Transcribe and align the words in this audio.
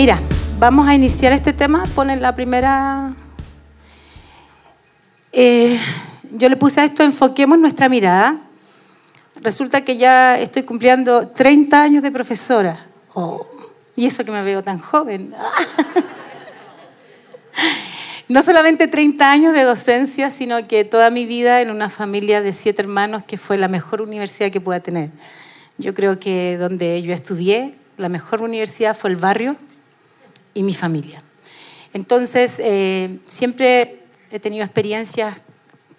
mira, 0.00 0.18
vamos 0.58 0.88
a 0.88 0.94
iniciar 0.94 1.30
este 1.34 1.52
tema. 1.52 1.84
Ponen 1.94 2.22
la 2.22 2.34
primera... 2.34 3.12
Eh, 5.30 5.78
yo 6.32 6.48
le 6.48 6.56
puse 6.56 6.80
a 6.80 6.84
esto, 6.84 7.02
enfoquemos 7.02 7.58
nuestra 7.58 7.90
mirada. 7.90 8.38
Resulta 9.42 9.82
que 9.82 9.98
ya 9.98 10.38
estoy 10.38 10.62
cumpliendo 10.62 11.28
30 11.28 11.82
años 11.82 12.02
de 12.02 12.10
profesora. 12.10 12.86
Oh, 13.12 13.46
y 13.94 14.06
eso 14.06 14.24
que 14.24 14.32
me 14.32 14.42
veo 14.42 14.62
tan 14.62 14.78
joven. 14.78 15.34
No 18.28 18.42
solamente 18.42 18.86
30 18.86 19.28
años 19.28 19.54
de 19.54 19.64
docencia, 19.64 20.30
sino 20.30 20.68
que 20.68 20.84
toda 20.84 21.10
mi 21.10 21.26
vida 21.26 21.62
en 21.62 21.68
una 21.68 21.88
familia 21.88 22.40
de 22.40 22.52
siete 22.52 22.80
hermanos 22.80 23.24
que 23.24 23.36
fue 23.36 23.58
la 23.58 23.66
mejor 23.66 24.02
universidad 24.02 24.52
que 24.52 24.60
pueda 24.60 24.78
tener. 24.78 25.10
Yo 25.78 25.94
creo 25.94 26.20
que 26.20 26.56
donde 26.56 27.02
yo 27.02 27.12
estudié, 27.12 27.74
la 27.96 28.08
mejor 28.08 28.42
universidad 28.42 28.96
fue 28.96 29.10
el 29.10 29.16
barrio 29.16 29.56
y 30.54 30.62
mi 30.62 30.74
familia. 30.74 31.22
Entonces, 31.92 32.60
eh, 32.62 33.18
siempre 33.26 34.00
he 34.30 34.38
tenido 34.38 34.64
experiencias 34.64 35.42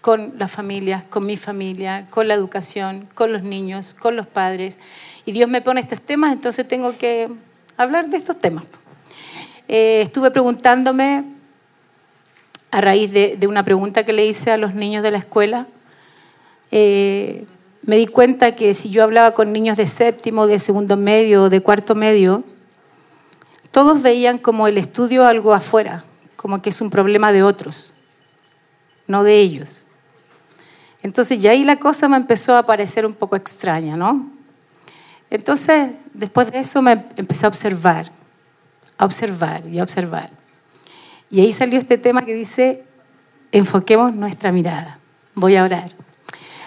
con 0.02 0.34
las 0.38 0.52
familias, 0.52 1.04
con 1.06 1.26
mi 1.26 1.38
familia, 1.38 2.08
con 2.10 2.28
la 2.28 2.34
educación, 2.34 3.08
con 3.14 3.32
los 3.32 3.44
niños, 3.44 3.94
con 3.94 4.16
los 4.16 4.26
padres. 4.26 4.80
Y 5.26 5.32
Dios 5.32 5.50
me 5.50 5.62
pone 5.62 5.82
estos 5.82 6.02
temas, 6.02 6.34
entonces 6.34 6.68
tengo 6.68 6.98
que 6.98 7.30
hablar 7.78 8.10
de 8.10 8.18
estos 8.18 8.40
temas. 8.40 8.64
Eh, 9.68 10.02
estuve 10.02 10.32
preguntándome 10.32 11.24
a 12.72 12.82
raíz 12.82 13.12
de, 13.12 13.38
una 13.48 13.64
pregunta 13.64 14.06
que 14.06 14.14
le 14.14 14.26
hice 14.26 14.50
a 14.50 14.58
los 14.58 14.74
niños 14.74 15.04
de 15.04 15.12
la 15.12 15.18
escuela, 15.18 15.68
eh, 16.72 17.46
me 17.84 17.98
di 17.98 18.08
cuenta 18.08 18.56
que 18.56 18.74
si 18.74 18.90
yo 18.90 19.04
hablaba 19.04 19.32
con 19.32 19.52
niños 19.52 19.78
de 19.78 19.88
séptimo, 19.88 20.48
de 20.48 20.60
segundo 20.60 20.98
medio, 20.98 21.50
de 21.50 21.62
cuarto 21.62 21.96
medio, 21.96 22.44
todos 23.72 24.02
veían 24.02 24.38
como 24.38 24.68
el 24.68 24.78
estudio 24.78 25.26
algo 25.26 25.54
afuera, 25.54 26.04
como 26.36 26.62
que 26.62 26.70
es 26.70 26.82
un 26.82 26.90
problema 26.90 27.32
de 27.32 27.44
otros, 27.44 27.94
no 29.08 29.24
de 29.24 29.40
ellos. 29.40 29.88
Entonces 31.04 31.40
ya 31.40 31.52
ahí 31.52 31.64
la 31.64 31.78
cosa 31.78 32.08
me 32.08 32.18
empezó 32.18 32.56
a 32.58 32.64
parecer 32.64 33.06
un 33.06 33.14
poco 33.14 33.36
extraña, 33.36 33.96
¿no? 33.96 34.30
Entonces, 35.30 35.92
después 36.14 36.52
de 36.52 36.60
eso 36.60 36.82
me 36.82 37.06
empecé 37.16 37.46
a 37.46 37.50
observar, 37.50 38.12
a 38.98 39.06
observar 39.06 39.66
y 39.66 39.80
a 39.80 39.84
observar. 39.84 40.30
Y 41.30 41.40
ahí 41.40 41.54
salió 41.54 41.80
este 41.80 41.98
tema 41.98 42.26
que 42.26 42.34
dice, 42.34 42.84
enfoquemos 43.54 44.14
nuestra 44.14 44.52
mirada. 44.52 45.00
Voy 45.34 45.56
a 45.56 45.64
orar. 45.64 45.92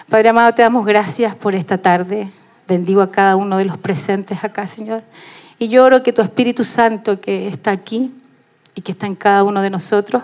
Padre 0.09 0.29
amado, 0.29 0.53
te 0.53 0.63
damos 0.63 0.85
gracias 0.85 1.35
por 1.35 1.53
esta 1.53 1.77
tarde. 1.77 2.27
Bendigo 2.67 3.01
a 3.01 3.11
cada 3.11 3.35
uno 3.35 3.57
de 3.57 3.65
los 3.65 3.77
presentes 3.77 4.43
acá, 4.43 4.65
Señor. 4.65 5.03
Y 5.57 5.69
yo 5.69 5.83
oro 5.83 6.03
que 6.03 6.13
tu 6.13 6.21
Espíritu 6.21 6.63
Santo 6.63 7.19
que 7.19 7.47
está 7.47 7.71
aquí 7.71 8.13
y 8.75 8.81
que 8.81 8.91
está 8.91 9.07
en 9.07 9.15
cada 9.15 9.43
uno 9.43 9.61
de 9.61 9.69
nosotros, 9.69 10.23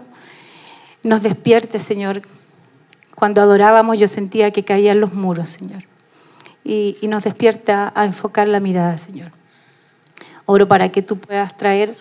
nos 1.04 1.24
despierte, 1.24 1.80
Señor. 1.80 2.22
Cuando 3.16 3.42
adorábamos 3.42 3.98
yo 3.98 4.08
sentía 4.08 4.52
que 4.52 4.64
caían 4.64 5.00
los 5.00 5.14
muros, 5.14 5.50
Señor. 5.50 5.84
Y, 6.64 6.98
y 7.02 7.08
nos 7.08 7.24
despierta 7.24 7.92
a 7.96 8.06
enfocar 8.06 8.48
la 8.48 8.60
mirada, 8.60 8.98
Señor. 8.98 9.32
Oro 10.46 10.68
para 10.68 10.92
que 10.92 11.02
tú 11.02 11.18
puedas 11.18 11.56
traer 11.56 11.96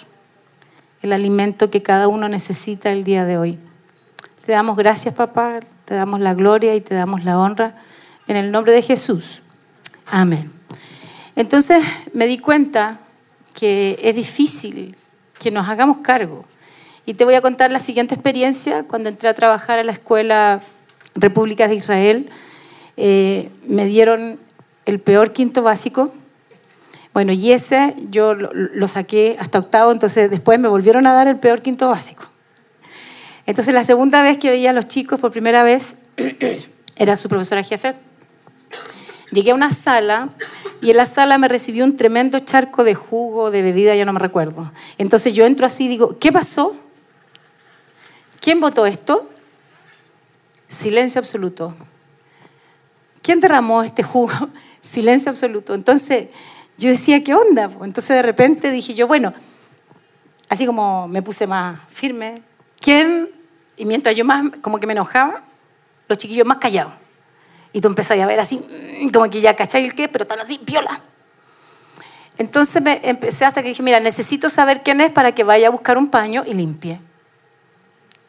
el 1.02 1.12
alimento 1.12 1.70
que 1.70 1.82
cada 1.82 2.08
uno 2.08 2.28
necesita 2.28 2.90
el 2.90 3.04
día 3.04 3.24
de 3.24 3.38
hoy. 3.38 3.58
Te 4.44 4.52
damos 4.52 4.76
gracias, 4.76 5.14
papá, 5.14 5.60
te 5.84 5.94
damos 5.94 6.20
la 6.20 6.34
gloria 6.34 6.74
y 6.74 6.80
te 6.80 6.94
damos 6.94 7.24
la 7.24 7.38
honra 7.38 7.74
en 8.26 8.36
el 8.36 8.50
nombre 8.50 8.72
de 8.72 8.82
Jesús. 8.82 9.42
Amén. 10.06 10.50
Entonces 11.36 11.84
me 12.12 12.26
di 12.26 12.38
cuenta 12.38 12.98
que 13.54 13.98
es 14.02 14.14
difícil 14.14 14.96
que 15.38 15.50
nos 15.50 15.68
hagamos 15.68 15.98
cargo. 15.98 16.44
Y 17.06 17.14
te 17.14 17.24
voy 17.24 17.34
a 17.34 17.40
contar 17.40 17.70
la 17.70 17.80
siguiente 17.80 18.14
experiencia. 18.14 18.84
Cuando 18.84 19.08
entré 19.08 19.28
a 19.28 19.34
trabajar 19.34 19.78
a 19.78 19.84
la 19.84 19.92
Escuela 19.92 20.60
República 21.14 21.66
de 21.66 21.74
Israel, 21.74 22.30
eh, 22.96 23.50
me 23.66 23.86
dieron 23.86 24.38
el 24.86 25.00
peor 25.00 25.32
quinto 25.32 25.62
básico 25.62 26.12
bueno, 27.12 27.32
y 27.32 27.52
ese 27.52 27.96
yo 28.10 28.34
lo, 28.34 28.86
saqué 28.86 29.36
hasta 29.40 29.58
octavo, 29.58 29.90
entonces 29.90 30.30
después 30.30 30.60
me 30.60 30.68
volvieron 30.68 31.06
a 31.06 31.12
dar 31.12 31.26
el 31.26 31.38
peor 31.38 31.60
quinto 31.60 31.88
básico. 31.88 32.24
Entonces 33.46 33.74
la 33.74 33.82
segunda 33.82 34.22
vez 34.22 34.38
que 34.38 34.50
veía 34.50 34.70
a 34.70 34.72
los 34.72 34.86
chicos 34.86 35.18
por 35.18 35.32
primera 35.32 35.64
vez 35.64 35.96
era 36.96 37.16
su 37.16 37.28
profesora 37.28 37.64
jefe. 37.64 37.94
Llegué 39.32 39.50
a 39.50 39.54
una 39.54 39.72
sala 39.72 40.28
y 40.80 40.90
en 40.90 40.96
la 40.96 41.06
sala 41.06 41.38
me 41.38 41.48
recibió 41.48 41.84
un 41.84 41.96
tremendo 41.96 42.38
charco 42.40 42.84
de 42.84 42.94
jugo, 42.94 43.50
de 43.50 43.62
bebida, 43.62 43.94
ya 43.94 44.04
no 44.04 44.12
me 44.12 44.18
recuerdo. 44.18 44.72
Entonces 44.98 45.32
yo 45.32 45.44
entro 45.44 45.66
así 45.66 45.84
y 45.84 45.88
digo, 45.88 46.18
¿qué 46.18 46.32
pasó? 46.32 46.74
¿Quién 48.40 48.60
votó 48.60 48.86
esto? 48.86 49.28
Silencio 50.68 51.18
absoluto. 51.18 51.74
¿Quién 53.22 53.40
derramó 53.40 53.82
este 53.82 54.02
jugo? 54.02 54.32
Silencio 54.80 55.30
absoluto. 55.30 55.74
Entonces 55.74 56.28
yo 56.78 56.88
decía, 56.88 57.22
¿qué 57.22 57.34
onda? 57.34 57.70
Entonces 57.82 58.08
de 58.16 58.22
repente 58.22 58.70
dije 58.70 58.94
yo, 58.94 59.06
bueno, 59.06 59.34
así 60.48 60.64
como 60.64 61.06
me 61.08 61.20
puse 61.20 61.46
más 61.46 61.78
firme, 61.88 62.42
¿quién? 62.80 63.28
Y 63.76 63.84
mientras 63.84 64.16
yo 64.16 64.24
más, 64.24 64.44
como 64.62 64.78
que 64.78 64.86
me 64.86 64.94
enojaba, 64.94 65.42
los 66.08 66.18
chiquillos 66.18 66.46
más 66.46 66.58
callados. 66.58 66.92
Y 67.72 67.80
tú 67.80 67.88
empezás 67.88 68.18
a 68.18 68.26
ver 68.26 68.40
así, 68.40 68.58
mm, 68.58 69.10
como 69.10 69.30
que 69.30 69.40
ya 69.40 69.54
cachai 69.54 69.84
el 69.84 69.94
qué, 69.94 70.08
pero 70.08 70.24
están 70.24 70.40
así, 70.40 70.60
viola. 70.62 71.00
Entonces 72.38 72.82
me 72.82 73.00
empecé 73.02 73.44
hasta 73.44 73.62
que 73.62 73.68
dije, 73.68 73.82
mira, 73.82 74.00
necesito 74.00 74.48
saber 74.48 74.82
quién 74.82 75.00
es 75.00 75.10
para 75.10 75.32
que 75.32 75.44
vaya 75.44 75.68
a 75.68 75.70
buscar 75.70 75.98
un 75.98 76.08
paño 76.08 76.42
y 76.46 76.54
limpie. 76.54 76.98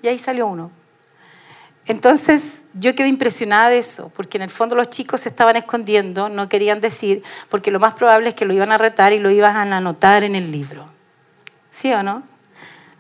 Y 0.02 0.08
ahí 0.08 0.20
salió 0.20 0.48
uno. 0.48 0.70
Entonces 1.88 2.64
yo 2.74 2.94
quedé 2.94 3.08
impresionada 3.08 3.70
de 3.70 3.80
eso, 3.80 4.12
porque 4.16 4.38
en 4.38 4.44
el 4.44 4.50
fondo 4.50 4.76
los 4.76 4.90
chicos 4.90 5.22
se 5.22 5.30
estaban 5.30 5.56
escondiendo, 5.56 6.30
no 6.30 6.48
querían 6.48 6.80
decir, 6.80 7.24
porque 7.50 7.72
lo 7.72 7.80
más 7.80 7.94
probable 7.94 8.30
es 8.30 8.36
que 8.36 8.46
lo 8.46 8.54
iban 8.54 8.72
a 8.72 8.78
retar 8.78 9.14
y 9.14 9.20
lo 9.20 9.32
iban 9.32 9.56
a 9.74 9.78
anotar 9.78 10.24
en 10.24 10.36
el 10.36 10.52
libro. 10.52 10.86
¿Sí 11.72 11.92
o 11.94 12.04
no? 12.04 12.24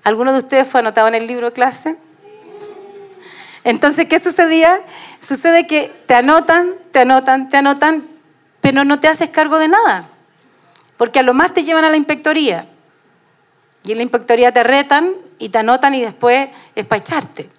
¿Alguno 0.03 0.31
de 0.31 0.40
ustedes 0.40 0.68
fue 0.68 0.79
anotado 0.79 1.08
en 1.08 1.16
el 1.16 1.28
libro 1.28 1.47
de 1.47 1.53
clase? 1.53 1.97
Entonces, 3.63 4.07
¿qué 4.07 4.19
sucedía? 4.19 4.81
Sucede 5.19 5.67
que 5.67 5.91
te 6.07 6.16
anotan, 6.16 6.73
te 6.91 6.99
anotan, 6.99 7.49
te 7.49 7.57
anotan, 7.57 8.03
pero 8.59 8.83
no 8.83 8.99
te 8.99 9.07
haces 9.07 9.29
cargo 9.29 9.59
de 9.59 9.67
nada, 9.67 10.07
porque 10.97 11.19
a 11.19 11.23
lo 11.23 11.33
más 11.33 11.53
te 11.53 11.63
llevan 11.63 11.83
a 11.83 11.89
la 11.89 11.97
inspectoría. 11.97 12.67
Y 13.83 13.91
en 13.91 13.97
la 13.97 14.03
inspectoría 14.03 14.51
te 14.51 14.63
retan 14.63 15.11
y 15.39 15.49
te 15.49 15.57
anotan 15.57 15.95
y 15.95 16.01
después 16.01 16.49
es 16.75 16.85
para 16.85 16.99
echarte. 16.99 17.49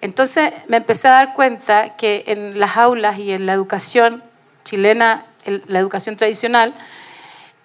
Entonces 0.00 0.52
me 0.68 0.78
empecé 0.78 1.08
a 1.08 1.12
dar 1.12 1.34
cuenta 1.34 1.96
que 1.96 2.24
en 2.26 2.58
las 2.58 2.76
aulas 2.76 3.18
y 3.18 3.32
en 3.32 3.46
la 3.46 3.52
educación 3.52 4.22
chilena, 4.64 5.26
la 5.66 5.78
educación 5.78 6.16
tradicional, 6.16 6.74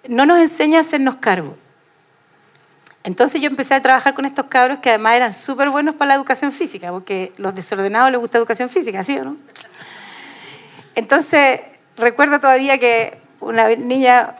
no 0.08 0.26
nos 0.26 0.38
enseña 0.38 0.78
a 0.78 0.80
hacernos 0.82 1.16
cargo. 1.16 1.56
Entonces 3.08 3.40
yo 3.40 3.48
empecé 3.48 3.72
a 3.72 3.80
trabajar 3.80 4.12
con 4.12 4.26
estos 4.26 4.44
cabros 4.50 4.80
que 4.80 4.90
además 4.90 5.14
eran 5.14 5.32
súper 5.32 5.70
buenos 5.70 5.94
para 5.94 6.10
la 6.10 6.14
educación 6.16 6.52
física, 6.52 6.90
porque 6.90 7.32
los 7.38 7.54
desordenados 7.54 8.10
les 8.10 8.20
gusta 8.20 8.36
educación 8.36 8.68
física, 8.68 9.02
¿sí 9.02 9.16
o 9.16 9.24
no? 9.24 9.38
Entonces 10.94 11.62
recuerdo 11.96 12.38
todavía 12.38 12.76
que 12.76 13.16
una 13.40 13.70
niña, 13.70 14.34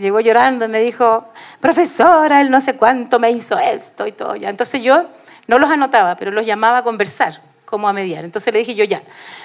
llegó 0.00 0.18
llorando 0.18 0.64
y 0.64 0.68
me 0.68 0.80
dijo, 0.80 1.30
profesora, 1.60 2.40
él 2.40 2.50
no 2.50 2.60
sé 2.60 2.74
cuánto 2.74 3.20
me 3.20 3.30
hizo 3.30 3.56
esto 3.56 4.04
y 4.08 4.10
todo. 4.10 4.34
Ya. 4.34 4.48
Entonces 4.48 4.82
yo 4.82 5.06
no 5.46 5.60
los 5.60 5.70
anotaba, 5.70 6.16
pero 6.16 6.32
los 6.32 6.44
llamaba 6.44 6.78
a 6.78 6.82
conversar, 6.82 7.40
como 7.66 7.88
a 7.88 7.92
mediar. 7.92 8.24
Entonces 8.24 8.52
le 8.52 8.58
dije 8.58 8.74
yo, 8.74 8.82
ya, 8.82 9.00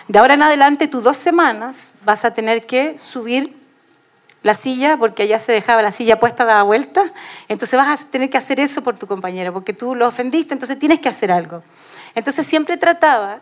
de 0.07 0.17
ahora 0.17 0.33
en 0.33 0.41
adelante, 0.41 0.87
tú 0.87 1.01
dos 1.01 1.15
semanas 1.15 1.91
vas 2.03 2.25
a 2.25 2.33
tener 2.33 2.65
que 2.65 2.97
subir 2.97 3.60
la 4.43 4.53
silla, 4.53 4.97
porque 4.97 5.23
allá 5.23 5.37
se 5.39 5.51
dejaba 5.51 5.81
la 5.81 5.91
silla 5.91 6.19
puesta, 6.19 6.45
daba 6.45 6.63
vuelta. 6.63 7.03
Entonces 7.47 7.77
vas 7.77 8.01
a 8.01 8.05
tener 8.05 8.29
que 8.29 8.37
hacer 8.37 8.59
eso 8.59 8.81
por 8.83 8.97
tu 8.97 9.07
compañero, 9.07 9.53
porque 9.53 9.73
tú 9.73 9.95
lo 9.95 10.07
ofendiste, 10.07 10.53
entonces 10.53 10.79
tienes 10.79 10.99
que 10.99 11.09
hacer 11.09 11.31
algo. 11.31 11.63
Entonces 12.15 12.45
siempre 12.45 12.77
trataba 12.77 13.39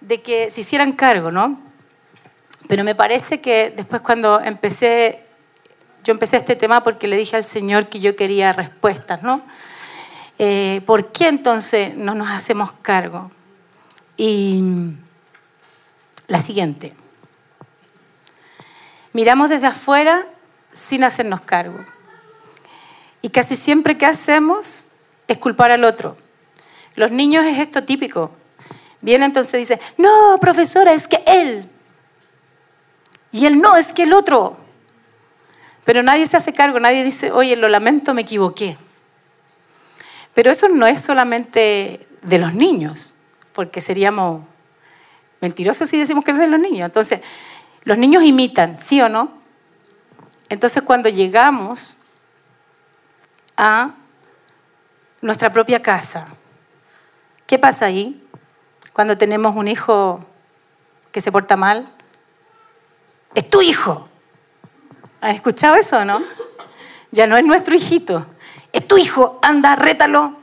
de 0.00 0.20
que 0.22 0.50
se 0.50 0.62
hicieran 0.62 0.92
cargo, 0.92 1.30
¿no? 1.30 1.58
Pero 2.68 2.84
me 2.84 2.94
parece 2.94 3.40
que 3.40 3.72
después 3.76 4.00
cuando 4.02 4.40
empecé, 4.40 5.24
yo 6.02 6.12
empecé 6.12 6.38
este 6.38 6.56
tema 6.56 6.82
porque 6.82 7.06
le 7.06 7.16
dije 7.16 7.36
al 7.36 7.44
Señor 7.44 7.88
que 7.88 8.00
yo 8.00 8.16
quería 8.16 8.52
respuestas, 8.52 9.22
¿no? 9.22 9.42
Eh, 10.38 10.80
¿por 10.86 11.12
qué 11.12 11.28
entonces 11.28 11.94
no 11.96 12.14
nos 12.14 12.28
hacemos 12.30 12.72
cargo? 12.72 13.30
Y 14.16 14.62
la 16.26 16.40
siguiente, 16.40 16.94
miramos 19.14 19.48
desde 19.48 19.68
afuera 19.68 20.26
sin 20.74 21.02
hacernos 21.04 21.40
cargo. 21.40 21.78
Y 23.22 23.30
casi 23.30 23.56
siempre 23.56 23.96
que 23.96 24.04
hacemos 24.04 24.88
es 25.26 25.38
culpar 25.38 25.70
al 25.70 25.84
otro. 25.84 26.18
Los 26.96 27.10
niños 27.10 27.46
es 27.46 27.58
esto 27.58 27.84
típico. 27.84 28.30
Viene 29.00 29.24
entonces 29.24 29.54
y 29.54 29.58
dice, 29.58 29.80
no, 29.96 30.36
profesora, 30.40 30.92
es 30.92 31.08
que 31.08 31.22
él. 31.26 31.66
Y 33.32 33.46
él 33.46 33.60
no, 33.60 33.76
es 33.76 33.92
que 33.94 34.02
el 34.02 34.12
otro. 34.12 34.58
Pero 35.84 36.02
nadie 36.02 36.26
se 36.26 36.36
hace 36.36 36.52
cargo, 36.52 36.80
nadie 36.80 37.04
dice, 37.04 37.30
oye, 37.30 37.56
lo 37.56 37.68
lamento, 37.68 38.14
me 38.14 38.22
equivoqué. 38.22 38.76
Pero 40.34 40.50
eso 40.50 40.68
no 40.68 40.86
es 40.86 41.00
solamente 41.00 42.06
de 42.22 42.38
los 42.38 42.54
niños, 42.54 43.14
porque 43.52 43.80
seríamos 43.80 44.42
mentirosos 45.40 45.88
si 45.88 45.98
decimos 45.98 46.24
que 46.24 46.32
es 46.32 46.38
de 46.38 46.46
los 46.46 46.58
niños. 46.58 46.86
Entonces, 46.86 47.20
los 47.84 47.98
niños 47.98 48.22
imitan, 48.24 48.78
¿sí 48.78 49.00
o 49.00 49.08
no? 49.08 49.32
Entonces, 50.48 50.82
cuando 50.82 51.08
llegamos 51.08 51.98
a 53.56 53.94
nuestra 55.20 55.52
propia 55.52 55.82
casa, 55.82 56.26
¿qué 57.46 57.58
pasa 57.58 57.86
ahí? 57.86 58.22
Cuando 58.92 59.18
tenemos 59.18 59.56
un 59.56 59.68
hijo 59.68 60.24
que 61.12 61.20
se 61.20 61.32
porta 61.32 61.56
mal, 61.56 61.88
es 63.34 63.48
tu 63.50 63.62
hijo. 63.62 64.08
¿Has 65.20 65.36
escuchado 65.36 65.74
eso, 65.76 66.04
no? 66.04 66.20
Ya 67.10 67.26
no 67.26 67.36
es 67.36 67.44
nuestro 67.44 67.74
hijito, 67.74 68.26
es 68.72 68.86
tu 68.86 68.98
hijo, 68.98 69.38
anda, 69.42 69.76
rétalo. 69.76 70.36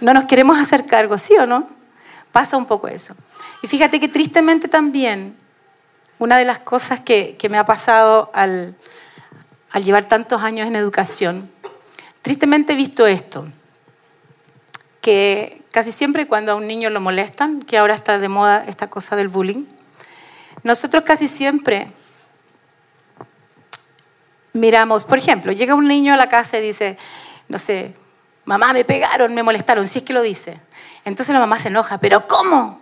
No 0.00 0.14
nos 0.14 0.24
queremos 0.24 0.58
hacer 0.58 0.86
cargo, 0.86 1.18
¿sí 1.18 1.36
o 1.36 1.46
no? 1.46 1.68
Pasa 2.32 2.56
un 2.56 2.66
poco 2.66 2.88
eso. 2.88 3.14
Y 3.62 3.66
fíjate 3.66 4.00
que 4.00 4.08
tristemente 4.08 4.66
también, 4.66 5.36
una 6.18 6.38
de 6.38 6.44
las 6.44 6.58
cosas 6.58 7.00
que, 7.00 7.36
me 7.50 7.58
ha 7.58 7.64
pasado 7.64 8.30
al, 8.34 8.74
al 9.70 9.84
llevar 9.84 10.04
tantos 10.04 10.42
años 10.42 10.66
en 10.68 10.76
educación, 10.76 11.50
tristemente 12.22 12.74
he 12.74 12.76
visto 12.76 13.06
esto, 13.06 13.46
que 15.00 15.62
casi 15.72 15.90
siempre 15.90 16.26
cuando 16.26 16.52
a 16.52 16.54
un 16.54 16.66
niño 16.66 16.90
lo 16.90 17.00
molestan, 17.00 17.60
que 17.62 17.78
ahora 17.78 17.94
está 17.94 18.18
de 18.18 18.28
moda 18.28 18.64
esta 18.66 18.88
cosa 18.88 19.16
del 19.16 19.28
bullying, 19.28 19.64
nosotros 20.62 21.02
casi 21.04 21.28
siempre 21.28 21.88
miramos, 24.52 25.04
por 25.04 25.18
ejemplo, 25.18 25.52
llega 25.52 25.74
un 25.74 25.88
niño 25.88 26.14
a 26.14 26.16
la 26.16 26.28
casa 26.28 26.58
y 26.58 26.62
dice, 26.62 26.98
no 27.48 27.58
sé, 27.58 27.94
mamá, 28.44 28.72
me 28.72 28.84
pegaron, 28.84 29.34
me 29.34 29.42
molestaron, 29.42 29.86
si 29.86 30.00
es 30.00 30.04
que 30.04 30.12
lo 30.12 30.22
dice. 30.22 30.60
Entonces 31.04 31.32
la 31.32 31.40
mamá 31.40 31.58
se 31.58 31.68
enoja, 31.68 31.98
pero 31.98 32.26
¿cómo? 32.26 32.80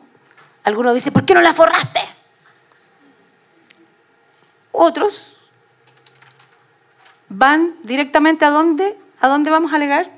Alguno 0.64 0.92
dice, 0.92 1.12
¿por 1.12 1.24
qué 1.24 1.34
no 1.34 1.40
la 1.40 1.52
forraste? 1.52 2.00
Otros 4.72 5.36
van 7.28 7.74
directamente 7.82 8.44
a 8.44 8.50
dónde? 8.50 8.96
¿A 9.20 9.28
dónde 9.28 9.50
vamos 9.50 9.72
a 9.72 9.76
alegar? 9.76 10.10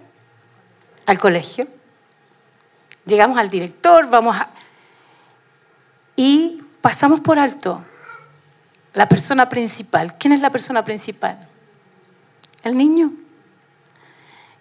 Al 1.07 1.19
colegio. 1.19 1.67
Llegamos 3.07 3.39
al 3.39 3.51
director, 3.51 4.09
vamos 4.09 4.37
a... 4.37 4.49
Y 6.17 6.63
pasamos 6.81 7.21
por 7.21 7.39
alto 7.39 7.83
la 8.95 9.09
persona 9.09 9.49
principal. 9.49 10.17
¿Quién 10.19 10.33
es 10.33 10.41
la 10.41 10.51
persona 10.51 10.85
principal? 10.85 11.39
El 12.63 12.77
niño. 12.77 13.13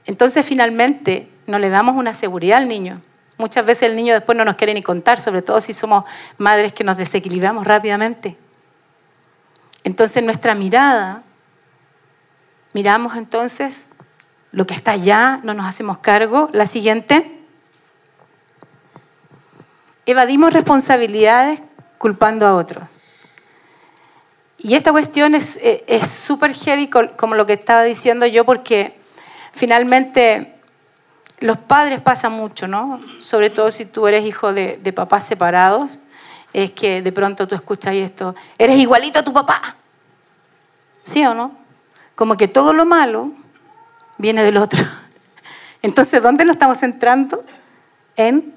Entonces 0.06 0.46
finalmente 0.46 1.30
no 1.48 1.60
le 1.60 1.70
damos 1.70 1.96
una 1.96 2.14
seguridad 2.14 2.60
al 2.60 2.68
niño. 2.68 3.02
Muchas 3.38 3.66
veces 3.66 3.84
el 3.84 3.96
niño 3.96 4.14
después 4.14 4.38
no 4.38 4.46
nos 4.46 4.56
quiere 4.56 4.74
ni 4.74 4.82
contar, 4.84 5.20
sobre 5.20 5.42
todo 5.42 5.60
si 5.62 5.74
somos 5.74 6.06
madres 6.38 6.74
que 6.74 6.84
nos 6.84 6.98
desequilibramos 6.98 7.66
rápidamente. 7.66 8.38
Entonces 9.84 10.24
nuestra 10.24 10.56
mirada, 10.56 11.24
miramos 12.74 13.16
entonces 13.16 13.84
lo 14.52 14.68
que 14.68 14.74
está 14.74 14.92
allá, 14.92 15.40
no 15.44 15.54
nos 15.54 15.66
hacemos 15.66 16.00
cargo. 16.00 16.50
La 16.54 16.66
siguiente, 16.66 17.40
evadimos 20.06 20.54
responsabilidades 20.54 21.62
culpando 21.98 22.46
a 22.46 22.56
otros. 22.56 22.84
Y 24.58 24.76
esta 24.76 24.92
cuestión 24.92 25.34
es 25.34 25.60
súper 26.08 26.54
heavy, 26.54 26.90
como 26.90 27.36
lo 27.36 27.46
que 27.46 27.54
estaba 27.54 27.84
diciendo 27.84 28.28
yo, 28.28 28.46
porque 28.46 28.96
finalmente 29.52 30.56
los 31.42 31.58
padres 31.58 32.00
pasan 32.00 32.32
mucho, 32.34 32.68
¿no? 32.68 33.02
Sobre 33.20 33.50
todo 33.50 33.72
si 33.72 33.86
tú 33.86 34.08
eres 34.08 34.26
hijo 34.26 34.54
de, 34.54 34.94
papás 34.96 35.28
separados, 35.28 36.00
es 36.54 36.72
que 36.72 37.02
de 37.02 37.12
pronto 37.12 37.48
tú 37.48 37.56
escuchas 37.56 37.96
esto, 37.96 38.36
eres 38.58 38.78
igualito 38.78 39.20
a 39.20 39.24
tu 39.24 39.34
papá. 39.34 39.76
¿Sí 41.04 41.26
o 41.26 41.34
no? 41.34 41.52
Como 42.16 42.38
que 42.38 42.48
todo 42.48 42.74
lo 42.74 42.86
malo 42.86 43.32
viene 44.18 44.44
del 44.44 44.58
otro. 44.58 44.84
Entonces, 45.82 46.22
¿dónde 46.22 46.46
nos 46.46 46.56
estamos 46.56 46.78
centrando? 46.80 47.44
En 48.16 48.54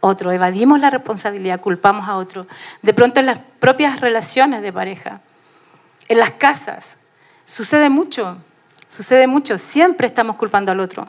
otro, 0.00 0.32
evadimos 0.32 0.80
la 0.80 0.88
responsabilidad, 0.88 1.60
culpamos 1.60 2.08
a 2.08 2.16
otro. 2.16 2.46
De 2.82 2.94
pronto 2.94 3.20
en 3.20 3.26
las 3.26 3.38
propias 3.58 4.00
relaciones 4.00 4.62
de 4.62 4.72
pareja, 4.72 5.20
en 6.08 6.18
las 6.18 6.30
casas, 6.30 6.96
sucede 7.44 7.90
mucho, 7.90 8.38
sucede 8.88 9.26
mucho, 9.26 9.58
siempre 9.58 10.06
estamos 10.06 10.36
culpando 10.36 10.72
al 10.72 10.80
otro. 10.80 11.06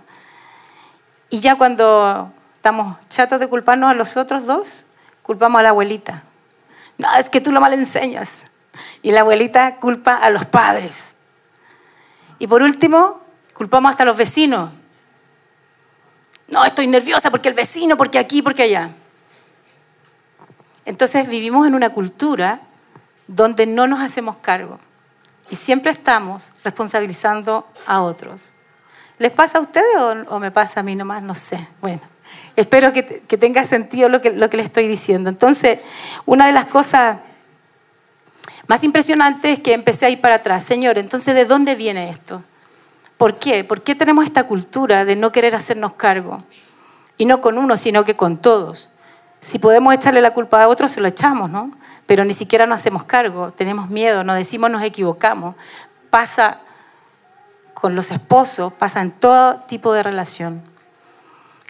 Y 1.30 1.40
ya 1.40 1.56
cuando 1.56 2.32
estamos 2.56 2.98
chatos 3.08 3.40
de 3.40 3.48
culparnos 3.48 3.90
a 3.90 3.94
los 3.94 4.18
otros 4.18 4.46
dos, 4.46 4.86
culpamos 5.22 5.60
a 5.60 5.64
la 5.64 5.70
abuelita. 5.70 6.24
No, 6.98 7.08
es 7.16 7.30
que 7.30 7.42
tú 7.42 7.52
lo 7.52 7.62
mal 7.62 7.74
enseñas. 7.74 8.46
Y 9.02 9.12
la 9.12 9.22
abuelita 9.22 9.78
culpa 9.78 10.16
a 10.16 10.30
los 10.30 10.46
padres. 10.46 11.18
Y 12.40 12.48
por 12.48 12.62
último, 12.62 13.20
culpamos 13.54 13.92
hasta 13.92 14.04
a 14.04 14.06
los 14.06 14.18
vecinos. 14.18 14.72
No, 16.48 16.66
estoy 16.66 16.88
nerviosa 16.88 17.32
porque 17.32 17.50
el 17.50 17.56
vecino, 17.56 17.98
porque 17.98 18.20
aquí, 18.20 18.42
porque 18.42 18.64
allá. 18.64 18.90
Entonces 20.86 21.30
vivimos 21.30 21.68
en 21.68 21.76
una 21.76 21.92
cultura 21.92 22.62
donde 23.28 23.66
no 23.66 23.88
nos 23.88 24.00
hacemos 24.00 24.38
cargo 24.38 24.80
y 25.50 25.56
siempre 25.56 25.92
estamos 25.92 26.52
responsabilizando 26.64 27.68
a 27.86 28.02
otros. 28.02 28.54
¿Les 29.20 29.32
pasa 29.32 29.60
a 29.60 29.62
ustedes 29.62 29.96
o, 30.28 30.40
me 30.40 30.50
pasa 30.50 30.80
a 30.80 30.84
mí 30.84 30.96
nomás? 30.96 31.22
No 31.22 31.36
sé. 31.36 31.68
Bueno, 31.82 32.02
espero 32.56 32.94
que, 32.94 33.04
tenga 33.04 33.64
sentido 33.64 34.10
lo 34.10 34.22
que, 34.22 34.32
lo 34.32 34.50
que 34.50 34.58
les 34.58 34.68
estoy 34.68 34.88
diciendo. 34.88 35.30
Entonces, 35.30 35.80
una 36.26 36.48
de 36.48 36.54
las 36.54 36.66
cosas 36.66 37.18
más 38.68 38.84
impresionantes 38.84 39.58
es 39.58 39.60
que 39.60 39.74
empecé 39.74 40.06
a 40.06 40.10
ir 40.10 40.22
para 40.22 40.36
atrás. 40.36 40.64
Señor, 40.64 40.98
entonces, 40.98 41.36
¿de 41.36 41.46
dónde 41.46 41.76
viene 41.76 42.10
esto? 42.10 42.44
¿Por 43.18 43.38
qué? 43.38 43.64
¿Por 43.64 43.82
qué 43.82 43.96
tenemos 43.96 44.26
esta 44.26 44.46
cultura 44.46 45.06
de 45.06 45.16
no 45.16 45.32
querer 45.32 45.56
hacernos 45.56 45.94
cargo? 45.94 46.44
Y 47.18 47.26
no 47.26 47.42
con 47.42 47.58
uno, 47.58 47.78
sino 47.78 48.06
que 48.06 48.16
con 48.16 48.38
todos. 48.38 48.90
Si 49.42 49.60
podemos 49.60 49.94
echarle 49.94 50.22
la 50.22 50.34
culpa 50.34 50.64
a 50.64 50.68
otros, 50.68 50.92
se 50.92 51.02
lo 51.02 51.08
echamos, 51.08 51.50
¿no? 51.50 51.72
Pero 52.06 52.26
ni 52.26 52.34
siquiera 52.34 52.66
nos 52.66 52.80
hacemos 52.80 53.04
cargo, 53.04 53.52
tenemos 53.52 53.90
miedo, 53.90 54.24
nos 54.24 54.38
decimos 54.38 54.72
nos 54.72 54.84
equivocamos. 54.84 55.56
Pasa 56.10 56.60
con 57.74 57.96
los 57.96 58.12
esposos, 58.12 58.72
pasa 58.74 59.02
en 59.02 59.12
todo 59.12 59.56
tipo 59.68 59.94
de 59.94 60.04
relación. 60.04 60.64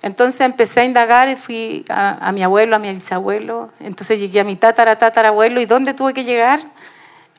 Entonces 0.02 0.42
empecé 0.42 0.82
a 0.82 0.86
indagar 0.86 1.30
y 1.30 1.36
fui 1.36 1.86
a, 1.90 2.32
mi 2.32 2.42
abuelo, 2.42 2.76
a 2.76 2.80
mi 2.80 2.92
bisabuelo. 2.92 3.72
Entonces 3.80 4.20
llegué 4.20 4.40
a 4.40 4.44
mi 4.44 4.56
tatara, 4.56 4.98
tatarabuelo. 4.98 5.62
¿Y 5.62 5.66
dónde 5.66 5.94
tuve 5.94 6.14
que 6.14 6.24
llegar? 6.24 6.60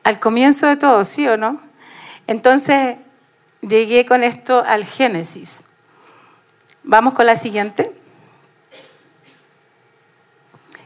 Al 0.03 0.19
comienzo 0.19 0.67
de 0.67 0.77
todo, 0.77 1.03
¿sí 1.03 1.27
o 1.27 1.35
no? 1.35 1.61
Entonces 2.25 2.97
llegué 3.61 4.05
con 4.05 4.23
esto 4.23 4.63
al 4.65 4.85
Génesis. 4.85 5.65
Vamos 6.83 7.13
con 7.13 7.25
la 7.25 7.35
siguiente. 7.35 7.93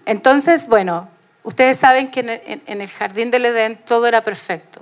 Entonces, 0.05 0.67
bueno, 0.67 1.09
ustedes 1.43 1.77
saben 1.77 2.09
que 2.09 2.61
en 2.65 2.81
el 2.81 2.89
jardín 2.89 3.29
del 3.29 3.45
Edén 3.45 3.75
todo 3.77 4.07
era 4.07 4.23
perfecto. 4.23 4.81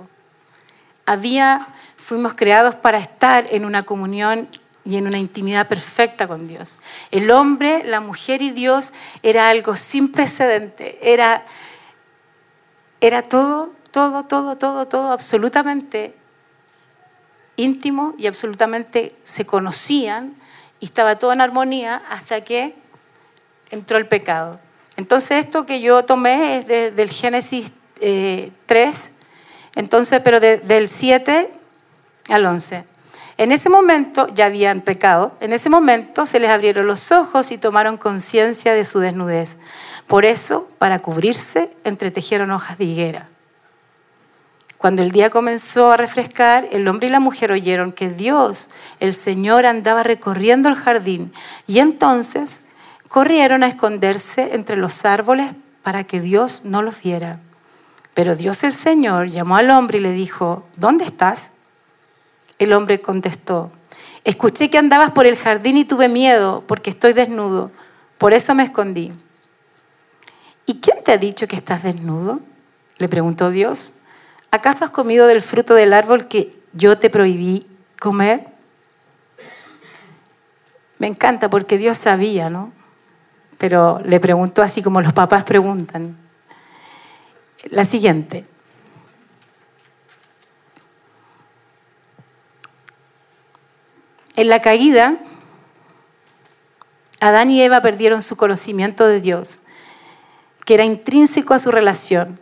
Había, 1.04 1.66
fuimos 1.96 2.34
creados 2.34 2.74
para 2.74 2.98
estar 2.98 3.46
en 3.50 3.64
una 3.64 3.82
comunión 3.82 4.48
y 4.86 4.96
en 4.96 5.06
una 5.06 5.18
intimidad 5.18 5.66
perfecta 5.66 6.28
con 6.28 6.46
Dios. 6.46 6.78
El 7.10 7.30
hombre, 7.30 7.82
la 7.84 8.00
mujer 8.00 8.40
y 8.40 8.50
Dios 8.50 8.92
era 9.22 9.48
algo 9.48 9.74
sin 9.74 10.12
precedente, 10.12 10.98
era, 11.02 11.42
era 13.00 13.22
todo, 13.22 13.72
todo, 13.90 14.24
todo, 14.24 14.56
todo, 14.56 14.86
todo 14.86 15.10
absolutamente 15.10 16.14
íntimo 17.56 18.14
y 18.16 18.26
absolutamente 18.26 19.14
se 19.24 19.44
conocían 19.44 20.34
y 20.78 20.84
estaba 20.84 21.18
todo 21.18 21.32
en 21.32 21.40
armonía 21.40 22.02
hasta 22.10 22.42
que 22.42 22.74
entró 23.70 23.98
el 23.98 24.06
pecado. 24.06 24.60
Entonces 24.96 25.44
esto 25.44 25.66
que 25.66 25.80
yo 25.80 26.04
tomé 26.04 26.58
es 26.58 26.96
del 26.96 27.10
Génesis 27.10 27.72
3, 27.98 28.02
eh, 28.02 28.52
entonces, 29.74 30.20
pero 30.20 30.40
del 30.40 30.88
7 30.88 31.50
al 32.30 32.46
11. 32.46 32.95
En 33.38 33.52
ese 33.52 33.68
momento 33.68 34.28
ya 34.34 34.46
habían 34.46 34.80
pecado, 34.80 35.36
en 35.40 35.52
ese 35.52 35.68
momento 35.68 36.24
se 36.24 36.40
les 36.40 36.50
abrieron 36.50 36.86
los 36.86 37.12
ojos 37.12 37.52
y 37.52 37.58
tomaron 37.58 37.98
conciencia 37.98 38.72
de 38.72 38.84
su 38.84 39.00
desnudez. 39.00 39.56
Por 40.06 40.24
eso, 40.24 40.66
para 40.78 41.00
cubrirse, 41.00 41.70
entretejieron 41.84 42.50
hojas 42.50 42.78
de 42.78 42.84
higuera. 42.84 43.28
Cuando 44.78 45.02
el 45.02 45.10
día 45.10 45.30
comenzó 45.30 45.92
a 45.92 45.96
refrescar, 45.96 46.68
el 46.70 46.86
hombre 46.88 47.08
y 47.08 47.10
la 47.10 47.20
mujer 47.20 47.52
oyeron 47.52 47.92
que 47.92 48.08
Dios, 48.08 48.70
el 49.00 49.14
Señor, 49.14 49.66
andaba 49.66 50.02
recorriendo 50.02 50.68
el 50.68 50.74
jardín 50.74 51.32
y 51.66 51.80
entonces 51.80 52.62
corrieron 53.08 53.62
a 53.62 53.68
esconderse 53.68 54.54
entre 54.54 54.76
los 54.76 55.04
árboles 55.04 55.52
para 55.82 56.04
que 56.04 56.20
Dios 56.20 56.64
no 56.64 56.82
los 56.82 57.02
viera. 57.02 57.38
Pero 58.14 58.34
Dios 58.34 58.64
el 58.64 58.72
Señor 58.72 59.28
llamó 59.28 59.56
al 59.56 59.70
hombre 59.70 59.98
y 59.98 60.02
le 60.02 60.12
dijo, 60.12 60.64
¿dónde 60.76 61.04
estás? 61.04 61.55
El 62.58 62.72
hombre 62.72 63.00
contestó, 63.00 63.70
escuché 64.24 64.70
que 64.70 64.78
andabas 64.78 65.10
por 65.10 65.26
el 65.26 65.36
jardín 65.36 65.76
y 65.76 65.84
tuve 65.84 66.08
miedo 66.08 66.64
porque 66.66 66.90
estoy 66.90 67.12
desnudo, 67.12 67.70
por 68.18 68.32
eso 68.32 68.54
me 68.54 68.62
escondí. 68.62 69.12
¿Y 70.64 70.80
quién 70.80 71.04
te 71.04 71.12
ha 71.12 71.18
dicho 71.18 71.46
que 71.46 71.56
estás 71.56 71.84
desnudo? 71.84 72.40
Le 72.98 73.08
preguntó 73.08 73.50
Dios. 73.50 73.92
¿Acaso 74.50 74.84
has 74.84 74.90
comido 74.90 75.26
del 75.26 75.42
fruto 75.42 75.74
del 75.74 75.92
árbol 75.92 76.28
que 76.28 76.54
yo 76.72 76.98
te 76.98 77.10
prohibí 77.10 77.66
comer? 78.00 78.46
Me 80.98 81.06
encanta 81.06 81.50
porque 81.50 81.78
Dios 81.78 81.98
sabía, 81.98 82.48
¿no? 82.48 82.72
Pero 83.58 84.00
le 84.04 84.18
preguntó 84.18 84.62
así 84.62 84.82
como 84.82 85.00
los 85.00 85.12
papás 85.12 85.44
preguntan. 85.44 86.16
La 87.70 87.84
siguiente. 87.84 88.44
En 94.36 94.48
la 94.50 94.60
caída, 94.60 95.16
Adán 97.20 97.50
y 97.50 97.62
Eva 97.62 97.80
perdieron 97.80 98.20
su 98.20 98.36
conocimiento 98.36 99.06
de 99.06 99.22
Dios, 99.22 99.60
que 100.66 100.74
era 100.74 100.84
intrínseco 100.84 101.54
a 101.54 101.58
su 101.58 101.70
relación. 101.70 102.38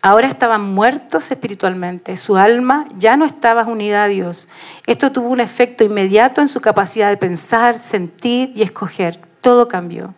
Ahora 0.00 0.26
estaban 0.26 0.64
muertos 0.64 1.30
espiritualmente, 1.30 2.16
su 2.16 2.36
alma 2.36 2.86
ya 2.96 3.16
no 3.18 3.26
estaba 3.26 3.64
unida 3.64 4.04
a 4.04 4.08
Dios. 4.08 4.48
Esto 4.86 5.12
tuvo 5.12 5.28
un 5.28 5.40
efecto 5.40 5.84
inmediato 5.84 6.40
en 6.40 6.48
su 6.48 6.60
capacidad 6.60 7.10
de 7.10 7.16
pensar, 7.16 7.78
sentir 7.78 8.52
y 8.54 8.62
escoger. 8.62 9.20
Todo 9.40 9.68
cambió. 9.68 10.14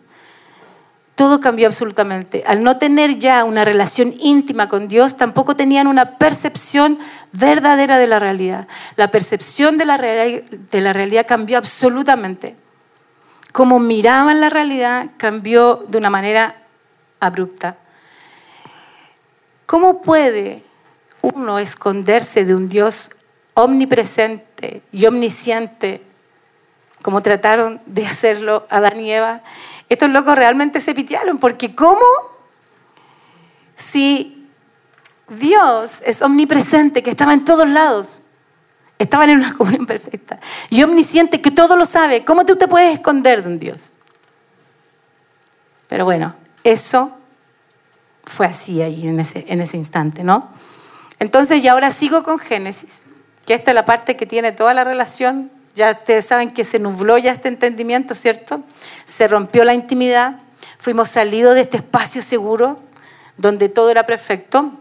Todo 1.17 1.41
cambió 1.41 1.65
absolutamente. 1.65 2.43
Al 2.45 2.63
no 2.63 2.77
tener 2.77 3.17
ya 3.17 3.43
una 3.43 3.65
relación 3.65 4.13
íntima 4.19 4.69
con 4.69 4.87
Dios, 4.87 5.17
tampoco 5.17 5.55
tenían 5.55 5.87
una 5.87 6.19
percepción 6.19 6.99
verdadera 7.31 7.97
de 7.97 8.05
la 8.05 8.19
realidad. 8.19 8.67
La 8.97 9.09
percepción 9.09 9.79
de 9.79 9.85
la, 9.87 9.97
de 9.97 10.79
la 10.79 10.93
realidad 10.93 11.25
cambió 11.27 11.57
absolutamente. 11.57 12.55
Como 13.51 13.79
miraban 13.79 14.39
la 14.39 14.49
realidad 14.49 15.07
cambió 15.17 15.83
de 15.87 15.97
una 15.97 16.11
manera 16.11 16.55
abrupta. 17.19 17.77
¿Cómo 19.65 20.03
puede 20.03 20.61
uno 21.23 21.57
esconderse 21.57 22.45
de 22.45 22.53
un 22.53 22.69
Dios 22.69 23.09
omnipresente 23.55 24.83
y 24.91 25.07
omnisciente, 25.07 26.03
como 27.01 27.23
trataron 27.23 27.81
de 27.87 28.05
hacerlo 28.05 28.67
Adán 28.69 28.99
y 28.99 29.11
Eva? 29.11 29.41
Estos 29.89 30.09
locos 30.09 30.35
realmente 30.35 30.79
se 30.79 30.93
pitearon, 30.93 31.37
porque 31.37 31.73
¿cómo? 31.73 32.05
Si 33.75 34.47
Dios 35.29 36.01
es 36.05 36.21
omnipresente, 36.21 37.03
que 37.03 37.11
estaba 37.11 37.33
en 37.33 37.45
todos 37.45 37.67
lados, 37.67 38.23
estaban 38.99 39.29
en 39.29 39.37
una 39.37 39.53
comunión 39.57 39.85
perfecta, 39.85 40.39
y 40.69 40.83
omnisciente, 40.83 41.41
que 41.41 41.51
todo 41.51 41.75
lo 41.75 41.85
sabe, 41.85 42.25
¿cómo 42.25 42.45
tú 42.45 42.55
te 42.55 42.67
puedes 42.67 42.93
esconder 42.93 43.43
de 43.43 43.49
un 43.49 43.59
Dios? 43.59 43.93
Pero 45.87 46.03
bueno, 46.03 46.35
eso 46.63 47.17
fue 48.25 48.45
así 48.45 48.81
ahí 48.81 49.07
en 49.07 49.19
ese, 49.19 49.45
en 49.47 49.61
ese 49.61 49.77
instante, 49.77 50.23
¿no? 50.23 50.49
Entonces, 51.19 51.63
y 51.63 51.67
ahora 51.67 51.91
sigo 51.91 52.23
con 52.23 52.39
Génesis, 52.39 53.05
que 53.45 53.53
esta 53.53 53.71
es 53.71 53.75
la 53.75 53.85
parte 53.85 54.17
que 54.17 54.25
tiene 54.25 54.51
toda 54.51 54.73
la 54.73 54.83
relación 54.83 55.49
ya 55.77 55.91
ustedes 55.91 56.25
saben 56.25 56.51
que 56.51 56.63
se 56.63 56.79
nubló 56.79 57.19
ya 57.19 57.31
este 57.31 57.47
entendimiento, 57.47 58.15
¿cierto? 58.15 58.63
Se 59.05 59.27
rompió 59.27 59.63
la 59.63 59.75
intimidad, 59.75 60.39
fuimos 60.79 61.09
salidos 61.09 61.53
de 61.53 61.61
este 61.61 61.77
espacio 61.77 62.21
seguro 62.23 62.79
donde 63.37 63.69
todo 63.69 63.91
era 63.91 64.05
perfecto. 64.05 64.71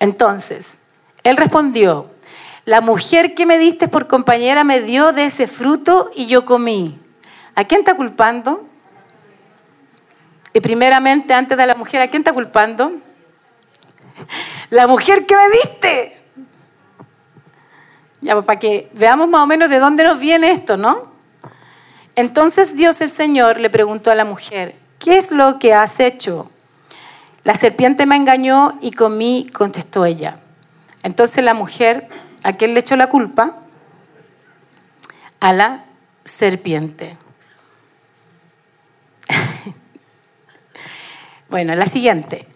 Entonces, 0.00 0.70
él 1.22 1.36
respondió, 1.36 2.10
la 2.64 2.80
mujer 2.80 3.34
que 3.34 3.44
me 3.44 3.58
diste 3.58 3.88
por 3.88 4.08
compañera 4.08 4.64
me 4.64 4.80
dio 4.80 5.12
de 5.12 5.26
ese 5.26 5.46
fruto 5.46 6.10
y 6.14 6.26
yo 6.26 6.46
comí. 6.46 6.98
¿A 7.54 7.64
quién 7.64 7.80
está 7.80 7.94
culpando? 7.94 8.66
Y 10.54 10.60
primeramente, 10.60 11.34
antes 11.34 11.58
de 11.58 11.66
la 11.66 11.74
mujer, 11.74 12.00
¿a 12.00 12.08
quién 12.08 12.22
está 12.22 12.32
culpando? 12.32 12.90
La 14.70 14.86
mujer 14.86 15.26
que 15.26 15.36
me 15.36 15.50
diste. 15.50 16.21
Ya, 18.22 18.34
pues, 18.34 18.46
para 18.46 18.58
que 18.58 18.88
veamos 18.94 19.28
más 19.28 19.42
o 19.42 19.46
menos 19.46 19.68
de 19.68 19.80
dónde 19.80 20.04
nos 20.04 20.18
viene 20.20 20.52
esto, 20.52 20.76
¿no? 20.76 21.12
Entonces 22.14 22.76
Dios 22.76 23.00
el 23.00 23.10
Señor 23.10 23.58
le 23.58 23.68
preguntó 23.68 24.10
a 24.10 24.14
la 24.14 24.24
mujer, 24.24 24.76
¿qué 24.98 25.16
es 25.16 25.32
lo 25.32 25.58
que 25.58 25.74
has 25.74 25.98
hecho? 25.98 26.50
La 27.42 27.54
serpiente 27.56 28.06
me 28.06 28.14
engañó 28.14 28.78
y 28.80 28.92
comí, 28.92 29.48
contestó 29.52 30.04
ella. 30.04 30.38
Entonces 31.02 31.42
la 31.42 31.54
mujer, 31.54 32.06
¿a 32.44 32.52
quién 32.52 32.74
le 32.74 32.80
echó 32.80 32.94
la 32.94 33.08
culpa? 33.08 33.56
A 35.40 35.52
la 35.52 35.84
serpiente. 36.24 37.16
bueno, 41.48 41.74
la 41.74 41.86
siguiente. 41.86 42.46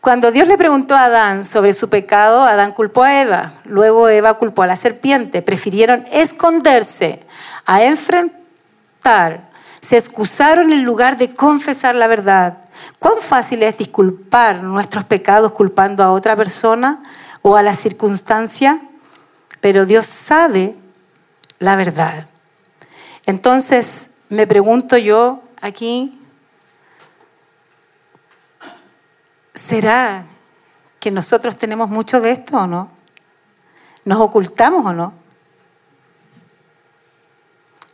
Cuando 0.00 0.30
Dios 0.30 0.48
le 0.48 0.56
preguntó 0.56 0.94
a 0.94 1.04
Adán 1.04 1.44
sobre 1.44 1.74
su 1.74 1.90
pecado, 1.90 2.42
Adán 2.42 2.72
culpó 2.72 3.02
a 3.02 3.20
Eva, 3.20 3.52
luego 3.64 4.08
Eva 4.08 4.34
culpó 4.34 4.62
a 4.62 4.66
la 4.66 4.76
serpiente. 4.76 5.42
Prefirieron 5.42 6.06
esconderse 6.10 7.22
a 7.66 7.84
enfrentar, 7.84 9.50
se 9.82 9.98
excusaron 9.98 10.72
en 10.72 10.84
lugar 10.84 11.18
de 11.18 11.34
confesar 11.34 11.96
la 11.96 12.06
verdad. 12.06 12.58
¿Cuán 12.98 13.18
fácil 13.20 13.62
es 13.62 13.76
disculpar 13.76 14.62
nuestros 14.62 15.04
pecados 15.04 15.52
culpando 15.52 16.02
a 16.02 16.12
otra 16.12 16.34
persona 16.34 17.02
o 17.42 17.56
a 17.56 17.62
la 17.62 17.74
circunstancia? 17.74 18.80
Pero 19.60 19.84
Dios 19.84 20.06
sabe 20.06 20.76
la 21.58 21.76
verdad. 21.76 22.26
Entonces, 23.26 24.06
me 24.30 24.46
pregunto 24.46 24.96
yo 24.96 25.42
aquí, 25.60 26.19
¿será 29.60 30.24
que 30.98 31.10
nosotros 31.10 31.56
tenemos 31.56 31.90
mucho 31.90 32.20
de 32.20 32.32
esto 32.32 32.56
o 32.56 32.66
no? 32.66 32.90
¿Nos 34.04 34.18
ocultamos 34.18 34.86
o 34.86 34.92
no? 34.92 35.12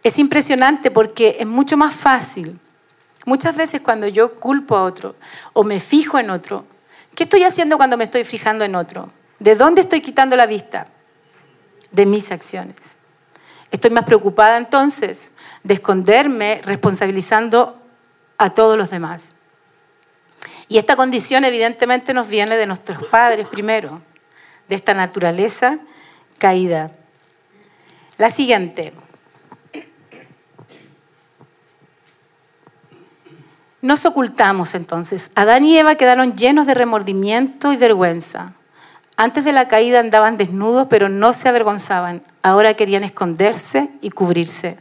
Es 0.02 0.18
impresionante 0.18 0.90
porque 0.92 1.36
es 1.40 1.46
mucho 1.46 1.76
más 1.76 1.94
fácil. 1.94 2.58
Muchas 3.24 3.56
veces 3.56 3.80
cuando 3.80 4.06
yo 4.06 4.34
culpo 4.36 4.76
a 4.76 4.84
otro 4.84 5.16
o 5.52 5.64
me 5.64 5.80
fijo 5.80 6.18
en 6.20 6.30
otro, 6.30 6.64
¿qué 7.16 7.24
estoy 7.24 7.42
haciendo 7.42 7.76
cuando 7.76 7.96
me 7.96 8.04
estoy 8.04 8.22
fijando 8.22 8.64
en 8.64 8.76
otro? 8.76 9.10
¿De 9.40 9.56
dónde 9.56 9.80
estoy 9.80 10.00
quitando 10.00 10.36
la 10.36 10.46
vista? 10.46 10.86
De 11.90 12.06
mis 12.06 12.30
acciones. 12.30 12.76
Estoy 13.72 13.90
más 13.90 14.04
preocupada 14.04 14.56
entonces 14.56 15.32
de 15.64 15.74
esconderme 15.74 16.60
responsabilizando 16.64 17.76
a 18.38 18.50
todos 18.50 18.78
los 18.78 18.90
demás. 18.90 19.34
Y 20.68 20.78
esta 20.78 20.96
condición 20.96 21.44
evidentemente 21.44 22.12
nos 22.12 22.28
viene 22.28 22.56
de 22.56 22.66
nuestros 22.66 23.06
padres 23.06 23.48
primero, 23.48 24.00
de 24.68 24.74
esta 24.74 24.94
naturaleza 24.94 25.78
caída. 26.38 26.90
La 28.18 28.30
siguiente. 28.30 28.92
Nos 33.82 34.04
ocultamos 34.04 34.74
entonces. 34.74 35.30
Adán 35.36 35.64
y 35.64 35.78
Eva 35.78 35.94
quedaron 35.94 36.36
llenos 36.36 36.66
de 36.66 36.74
remordimiento 36.74 37.72
y 37.72 37.76
vergüenza. 37.76 38.52
Antes 39.16 39.44
de 39.44 39.52
la 39.52 39.68
caída 39.68 40.00
andaban 40.00 40.36
desnudos, 40.36 40.88
pero 40.90 41.08
no 41.08 41.32
se 41.32 41.48
avergonzaban. 41.48 42.22
Ahora 42.42 42.74
querían 42.74 43.04
esconderse 43.04 43.90
y 44.00 44.10
cubrirse. 44.10 44.78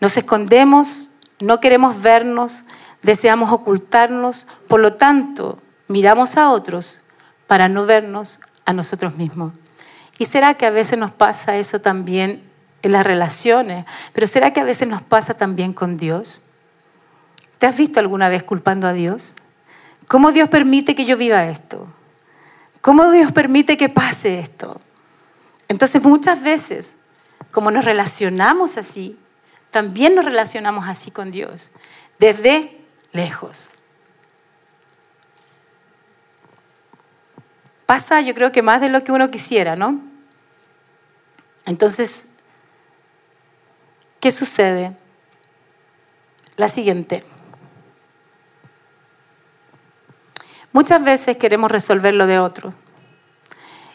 Nos 0.00 0.16
escondemos, 0.16 1.10
no 1.40 1.60
queremos 1.60 2.02
vernos, 2.02 2.64
deseamos 3.02 3.52
ocultarnos, 3.52 4.46
por 4.68 4.80
lo 4.80 4.94
tanto, 4.94 5.58
miramos 5.88 6.36
a 6.36 6.50
otros 6.50 7.00
para 7.46 7.68
no 7.68 7.86
vernos 7.86 8.40
a 8.64 8.72
nosotros 8.72 9.16
mismos. 9.16 9.52
¿Y 10.18 10.26
será 10.26 10.54
que 10.54 10.66
a 10.66 10.70
veces 10.70 10.98
nos 10.98 11.10
pasa 11.12 11.56
eso 11.56 11.80
también 11.80 12.42
en 12.82 12.92
las 12.92 13.06
relaciones? 13.06 13.86
Pero 14.12 14.26
¿será 14.26 14.52
que 14.52 14.60
a 14.60 14.64
veces 14.64 14.86
nos 14.86 15.02
pasa 15.02 15.34
también 15.34 15.72
con 15.72 15.96
Dios? 15.96 16.44
¿Te 17.58 17.66
has 17.66 17.76
visto 17.76 18.00
alguna 18.00 18.28
vez 18.28 18.42
culpando 18.42 18.86
a 18.86 18.92
Dios? 18.92 19.36
¿Cómo 20.08 20.32
Dios 20.32 20.48
permite 20.48 20.94
que 20.94 21.04
yo 21.04 21.16
viva 21.16 21.44
esto? 21.44 21.86
¿Cómo 22.80 23.10
Dios 23.10 23.32
permite 23.32 23.76
que 23.76 23.88
pase 23.88 24.38
esto? 24.38 24.80
Entonces 25.68 26.02
muchas 26.02 26.42
veces, 26.42 26.94
como 27.50 27.70
nos 27.70 27.84
relacionamos 27.84 28.76
así, 28.76 29.18
también 29.70 30.14
nos 30.14 30.24
relacionamos 30.24 30.88
así 30.88 31.10
con 31.10 31.30
Dios, 31.30 31.72
desde 32.18 32.79
lejos. 33.12 33.70
Pasa 37.86 38.20
yo 38.20 38.34
creo 38.34 38.52
que 38.52 38.62
más 38.62 38.80
de 38.80 38.88
lo 38.88 39.02
que 39.02 39.12
uno 39.12 39.30
quisiera, 39.30 39.74
¿no? 39.74 40.00
Entonces, 41.66 42.26
¿qué 44.20 44.30
sucede? 44.30 44.96
La 46.56 46.68
siguiente. 46.68 47.24
Muchas 50.72 51.02
veces 51.02 51.36
queremos 51.36 51.70
resolver 51.70 52.14
lo 52.14 52.26
de 52.26 52.38
otro. 52.38 52.72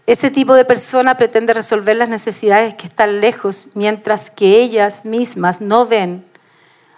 Ese 0.08 0.30
tipo 0.30 0.54
de 0.54 0.66
persona 0.66 1.16
pretende 1.16 1.54
resolver 1.54 1.96
las 1.96 2.10
necesidades 2.10 2.76
que 2.76 2.86
están 2.88 3.22
lejos, 3.22 3.70
mientras 3.76 4.30
que 4.30 4.62
ellas 4.62 5.06
mismas 5.06 5.62
no 5.62 5.88
ven 5.88 6.26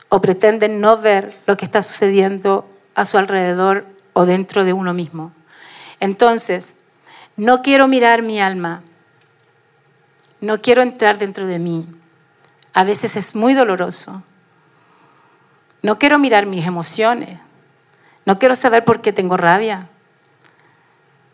o 0.09 0.21
pretenden 0.21 0.79
no 0.81 0.97
ver 0.97 1.37
lo 1.45 1.57
que 1.57 1.65
está 1.65 1.81
sucediendo 1.81 2.69
a 2.95 3.05
su 3.05 3.17
alrededor 3.17 3.85
o 4.13 4.25
dentro 4.25 4.63
de 4.63 4.73
uno 4.73 4.93
mismo. 4.93 5.31
Entonces, 5.99 6.75
no 7.35 7.61
quiero 7.61 7.87
mirar 7.87 8.21
mi 8.21 8.39
alma, 8.41 8.81
no 10.41 10.61
quiero 10.61 10.81
entrar 10.81 11.17
dentro 11.17 11.45
de 11.45 11.59
mí. 11.59 11.87
A 12.73 12.83
veces 12.83 13.15
es 13.15 13.35
muy 13.35 13.53
doloroso. 13.53 14.23
No 15.81 15.99
quiero 15.99 16.19
mirar 16.19 16.45
mis 16.45 16.65
emociones, 16.65 17.39
no 18.25 18.39
quiero 18.39 18.55
saber 18.55 18.83
por 18.83 19.01
qué 19.01 19.13
tengo 19.13 19.37
rabia, 19.37 19.87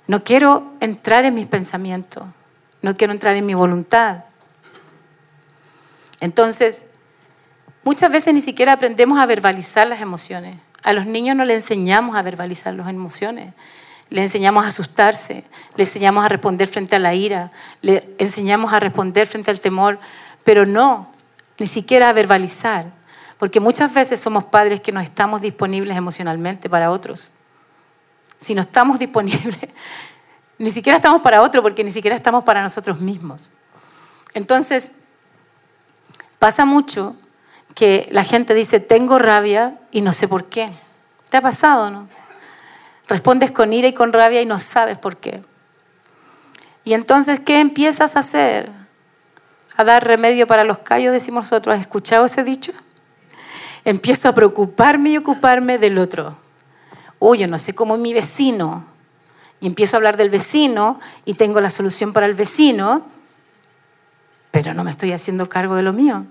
no 0.08 0.24
quiero 0.24 0.74
entrar 0.80 1.26
en 1.26 1.34
mis 1.34 1.48
pensamientos, 1.48 2.24
no 2.82 2.96
quiero 2.96 3.14
entrar 3.14 3.36
en 3.36 3.46
mi 3.46 3.54
voluntad. 3.54 4.26
Entonces, 6.20 6.84
muchas 7.84 8.12
veces 8.12 8.34
ni 8.34 8.42
siquiera 8.42 8.74
aprendemos 8.74 9.20
a 9.20 9.26
verbalizar 9.26 9.88
las 9.88 10.02
emociones. 10.02 10.58
A 10.84 10.94
los 10.94 11.06
niños 11.06 11.36
no 11.36 11.46
les 11.46 11.64
enseñamos 11.64 12.16
a 12.16 12.22
verbalizar 12.22 12.74
las 12.74 12.90
emociones. 12.90 13.54
Les 14.10 14.24
enseñamos 14.24 14.66
a 14.66 14.68
asustarse, 14.68 15.44
les 15.76 15.88
enseñamos 15.88 16.24
a 16.24 16.30
responder 16.30 16.68
frente 16.68 16.96
a 16.96 17.00
la 17.00 17.16
ira, 17.16 17.52
les 17.82 18.04
enseñamos 18.20 18.72
a 18.74 18.80
responder 18.80 19.26
frente 19.26 19.50
al 19.50 19.60
temor, 19.60 19.98
pero 20.44 20.66
no, 20.66 21.12
ni 21.58 21.68
siquiera 21.68 22.10
a 22.10 22.14
verbalizar. 22.14 22.86
Porque 23.38 23.60
muchas 23.60 23.94
veces 23.94 24.20
somos 24.20 24.44
padres 24.44 24.82
que 24.82 24.92
no 24.92 25.00
estamos 25.00 25.42
disponibles 25.42 25.98
emocionalmente 25.98 26.70
para 26.70 26.92
otros 26.92 27.32
si 28.44 28.54
no 28.54 28.62
estamos 28.62 29.00
disponibles, 29.06 29.70
ni 30.58 30.70
siquiera 30.70 30.98
estamos 30.98 31.22
para 31.22 31.42
otro, 31.42 31.64
porque 31.64 31.84
ni 31.84 31.92
siquiera 31.92 32.16
estamos 32.16 32.44
para 32.44 32.62
nosotros 32.62 33.00
mismos. 33.00 33.52
Entonces, 34.34 34.92
pasa 36.40 36.66
mucho 36.66 37.16
que 37.76 38.08
la 38.12 38.24
gente 38.24 38.54
dice, 38.54 38.80
tengo 38.80 39.20
rabia 39.20 39.76
y 39.92 40.02
no 40.02 40.14
sé 40.14 40.28
por 40.28 40.46
qué. 40.46 40.70
¿Te 41.30 41.38
ha 41.38 41.42
pasado, 41.42 41.90
no? 41.90 42.08
Respondes 43.08 43.52
con 43.52 43.74
ira 43.74 43.88
y 43.88 43.94
con 43.94 44.14
rabia 44.14 44.42
y 44.42 44.46
no 44.46 44.60
sabes 44.60 44.98
por 44.98 45.18
qué. 45.18 45.44
Y 46.86 46.94
entonces, 46.94 47.40
¿qué 47.40 47.60
empiezas 47.60 48.16
a 48.16 48.20
hacer? 48.20 48.70
A 49.76 49.84
dar 49.84 50.06
remedio 50.06 50.48
para 50.48 50.64
los 50.64 50.80
callos, 50.80 51.14
decimos 51.14 51.46
nosotros. 51.46 51.76
¿Has 51.76 51.82
escuchado 51.82 52.26
ese 52.26 52.44
dicho? 52.44 52.72
Empiezo 53.86 54.30
a 54.30 54.34
preocuparme 54.34 55.10
y 55.12 55.18
ocuparme 55.18 55.78
del 55.78 55.98
otro 55.98 56.38
oye, 57.26 57.48
no 57.48 57.58
sé 57.58 57.74
cómo 57.74 57.96
mi 57.96 58.14
vecino, 58.14 58.84
y 59.62 59.68
empiezo 59.68 59.96
a 59.96 59.98
hablar 60.00 60.18
del 60.18 60.30
vecino 60.30 61.00
y 61.24 61.36
tengo 61.36 61.62
la 61.62 61.70
solución 61.70 62.12
para 62.12 62.26
el 62.26 62.34
vecino, 62.34 63.06
pero 64.52 64.74
no 64.74 64.84
me 64.84 64.92
estoy 64.92 65.14
haciendo 65.14 65.48
cargo 65.48 65.76
de 65.76 65.84
lo 65.84 65.94
mío. 65.94 66.26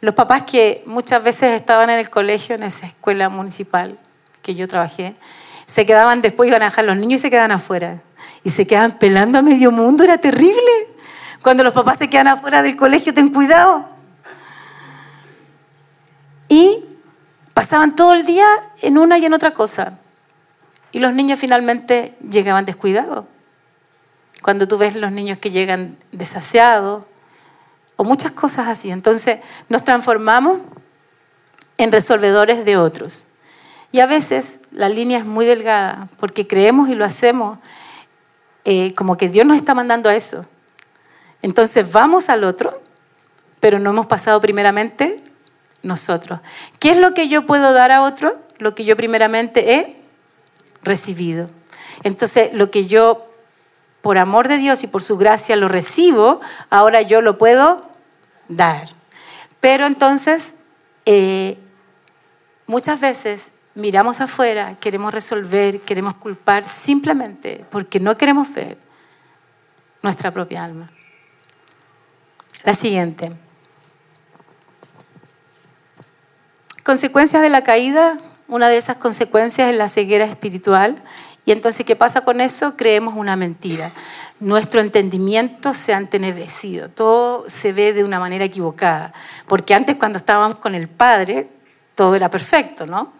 Los 0.00 0.14
papás 0.14 0.42
que 0.42 0.82
muchas 0.86 1.22
veces 1.22 1.52
estaban 1.52 1.90
en 1.90 1.98
el 1.98 2.10
colegio, 2.10 2.54
en 2.54 2.62
esa 2.62 2.86
escuela 2.86 3.28
municipal 3.28 3.98
que 4.42 4.54
yo 4.54 4.66
trabajé, 4.66 5.14
se 5.66 5.86
quedaban 5.86 6.22
después, 6.22 6.48
iban 6.48 6.62
a 6.62 6.66
dejar 6.66 6.84
los 6.84 6.96
niños 6.96 7.20
y 7.20 7.22
se 7.22 7.30
quedaban 7.30 7.52
afuera. 7.52 8.00
Y 8.42 8.50
se 8.50 8.66
quedaban 8.66 8.98
pelando 8.98 9.38
a 9.38 9.42
medio 9.42 9.70
mundo, 9.70 10.02
era 10.02 10.18
terrible. 10.18 10.70
Cuando 11.42 11.62
los 11.62 11.72
papás 11.72 11.98
se 11.98 12.08
quedan 12.08 12.28
afuera 12.28 12.62
del 12.62 12.76
colegio, 12.76 13.14
ten 13.14 13.32
cuidado. 13.32 13.88
Y 16.48 16.84
Pasaban 17.60 17.94
todo 17.94 18.14
el 18.14 18.24
día 18.24 18.46
en 18.80 18.96
una 18.96 19.18
y 19.18 19.26
en 19.26 19.34
otra 19.34 19.52
cosa. 19.52 19.98
Y 20.92 20.98
los 20.98 21.14
niños 21.14 21.38
finalmente 21.38 22.14
llegaban 22.26 22.64
descuidados. 22.64 23.26
Cuando 24.40 24.66
tú 24.66 24.78
ves 24.78 24.94
los 24.94 25.12
niños 25.12 25.38
que 25.38 25.50
llegan 25.50 25.98
desaseados 26.10 27.04
o 28.00 28.04
muchas 28.04 28.32
cosas 28.32 28.66
así. 28.66 28.90
Entonces 28.90 29.40
nos 29.68 29.84
transformamos 29.84 30.60
en 31.76 31.92
resolvedores 31.92 32.64
de 32.64 32.78
otros. 32.78 33.26
Y 33.92 34.00
a 34.00 34.06
veces 34.06 34.62
la 34.70 34.88
línea 34.88 35.18
es 35.18 35.26
muy 35.26 35.44
delgada 35.44 36.08
porque 36.18 36.46
creemos 36.46 36.88
y 36.88 36.94
lo 36.94 37.04
hacemos 37.04 37.58
eh, 38.64 38.94
como 38.94 39.18
que 39.18 39.28
Dios 39.28 39.46
nos 39.46 39.58
está 39.58 39.74
mandando 39.74 40.08
a 40.08 40.16
eso. 40.16 40.46
Entonces 41.42 41.92
vamos 41.92 42.30
al 42.30 42.44
otro, 42.44 42.80
pero 43.60 43.78
no 43.78 43.90
hemos 43.90 44.06
pasado 44.06 44.40
primeramente 44.40 45.22
nosotros. 45.82 46.40
¿Qué 46.78 46.92
es 46.92 46.96
lo 46.96 47.12
que 47.12 47.28
yo 47.28 47.44
puedo 47.44 47.74
dar 47.74 47.92
a 47.92 48.00
otro? 48.00 48.34
Lo 48.56 48.74
que 48.74 48.86
yo 48.86 48.96
primeramente 48.96 49.74
he 49.74 49.96
recibido. 50.82 51.50
Entonces, 52.02 52.54
lo 52.54 52.70
que 52.70 52.86
yo, 52.86 53.26
por 54.00 54.16
amor 54.16 54.48
de 54.48 54.56
Dios 54.56 54.84
y 54.84 54.86
por 54.86 55.02
su 55.02 55.18
gracia, 55.18 55.54
lo 55.56 55.68
recibo, 55.68 56.40
ahora 56.70 57.02
yo 57.02 57.20
lo 57.20 57.36
puedo 57.36 57.89
dar. 58.50 58.88
Pero 59.60 59.86
entonces, 59.86 60.54
eh, 61.06 61.56
muchas 62.66 63.00
veces 63.00 63.50
miramos 63.74 64.20
afuera, 64.20 64.76
queremos 64.80 65.14
resolver, 65.14 65.80
queremos 65.80 66.14
culpar 66.14 66.68
simplemente 66.68 67.64
porque 67.70 68.00
no 68.00 68.16
queremos 68.16 68.52
ver 68.52 68.76
nuestra 70.02 70.30
propia 70.30 70.64
alma. 70.64 70.90
La 72.64 72.74
siguiente. 72.74 73.32
Consecuencias 76.82 77.42
de 77.42 77.50
la 77.50 77.62
caída, 77.62 78.18
una 78.48 78.68
de 78.68 78.76
esas 78.76 78.96
consecuencias 78.96 79.70
es 79.70 79.76
la 79.76 79.88
ceguera 79.88 80.24
espiritual. 80.24 81.00
Y 81.44 81.52
entonces, 81.52 81.86
¿qué 81.86 81.96
pasa 81.96 82.22
con 82.22 82.40
eso? 82.40 82.76
Creemos 82.76 83.14
una 83.16 83.36
mentira. 83.36 83.90
Nuestro 84.40 84.80
entendimiento 84.80 85.74
se 85.74 85.94
ha 85.94 85.98
entenebrecido, 85.98 86.90
todo 86.90 87.44
se 87.48 87.72
ve 87.72 87.92
de 87.92 88.04
una 88.04 88.18
manera 88.18 88.44
equivocada. 88.44 89.12
Porque 89.46 89.74
antes, 89.74 89.96
cuando 89.96 90.18
estábamos 90.18 90.58
con 90.58 90.74
el 90.74 90.88
Padre, 90.88 91.48
todo 91.94 92.14
era 92.14 92.30
perfecto, 92.30 92.86
¿no? 92.86 93.12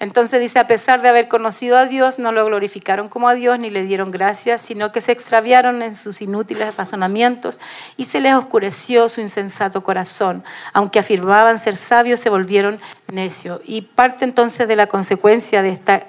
Entonces 0.00 0.40
dice, 0.40 0.58
a 0.58 0.66
pesar 0.66 1.02
de 1.02 1.10
haber 1.10 1.28
conocido 1.28 1.76
a 1.76 1.84
Dios, 1.84 2.18
no 2.18 2.32
lo 2.32 2.46
glorificaron 2.46 3.08
como 3.08 3.28
a 3.28 3.34
Dios 3.34 3.58
ni 3.58 3.68
le 3.68 3.82
dieron 3.82 4.10
gracias, 4.10 4.62
sino 4.62 4.92
que 4.92 5.02
se 5.02 5.12
extraviaron 5.12 5.82
en 5.82 5.94
sus 5.94 6.22
inútiles 6.22 6.74
razonamientos 6.74 7.60
y 7.98 8.04
se 8.04 8.20
les 8.20 8.34
oscureció 8.34 9.10
su 9.10 9.20
insensato 9.20 9.84
corazón. 9.84 10.42
Aunque 10.72 11.00
afirmaban 11.00 11.58
ser 11.58 11.76
sabios, 11.76 12.18
se 12.18 12.30
volvieron 12.30 12.80
necios. 13.12 13.60
Y 13.66 13.82
parte 13.82 14.24
entonces 14.24 14.66
de 14.66 14.76
la 14.76 14.86
consecuencia 14.86 15.60
de 15.60 15.68
esta, 15.68 16.02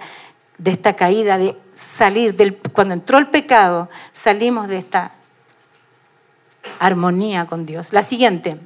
de 0.61 0.69
esta 0.69 0.93
caída, 0.93 1.39
de 1.39 1.57
salir, 1.73 2.35
del, 2.35 2.55
cuando 2.55 2.93
entró 2.93 3.17
el 3.17 3.27
pecado, 3.27 3.89
salimos 4.13 4.67
de 4.67 4.77
esta 4.77 5.11
armonía 6.79 7.47
con 7.47 7.65
Dios. 7.65 7.93
La 7.93 8.03
siguiente. 8.03 8.59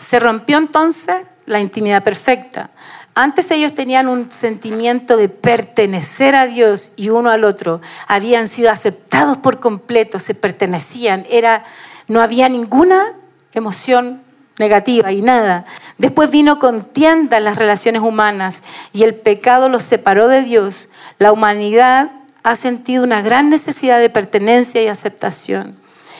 Se 0.00 0.18
rompió 0.18 0.58
entonces 0.58 1.14
la 1.46 1.60
intimidad 1.60 2.02
perfecta. 2.02 2.70
Antes 3.14 3.48
ellos 3.52 3.72
tenían 3.72 4.08
un 4.08 4.32
sentimiento 4.32 5.16
de 5.16 5.28
pertenecer 5.28 6.34
a 6.34 6.48
Dios 6.48 6.92
y 6.96 7.10
uno 7.10 7.30
al 7.30 7.44
otro. 7.44 7.80
Habían 8.08 8.48
sido 8.48 8.70
aceptados 8.70 9.38
por 9.38 9.60
completo, 9.60 10.18
se 10.18 10.34
pertenecían. 10.34 11.24
Era, 11.30 11.64
no 12.08 12.20
había 12.20 12.48
ninguna 12.48 13.14
emoción 13.54 14.25
negativa 14.58 15.12
y 15.12 15.22
nada. 15.22 15.64
Después 15.98 16.30
vino 16.30 16.58
contienda 16.58 17.38
en 17.38 17.44
las 17.44 17.56
relaciones 17.56 18.02
humanas 18.02 18.62
y 18.92 19.02
el 19.02 19.14
pecado 19.14 19.68
los 19.68 19.82
separó 19.82 20.28
de 20.28 20.42
Dios. 20.42 20.88
La 21.18 21.32
humanidad 21.32 22.10
ha 22.42 22.56
sentido 22.56 23.04
una 23.04 23.22
gran 23.22 23.50
necesidad 23.50 23.98
de 23.98 24.10
pertenencia 24.10 24.82
y 24.82 24.88
aceptación. 24.88 25.76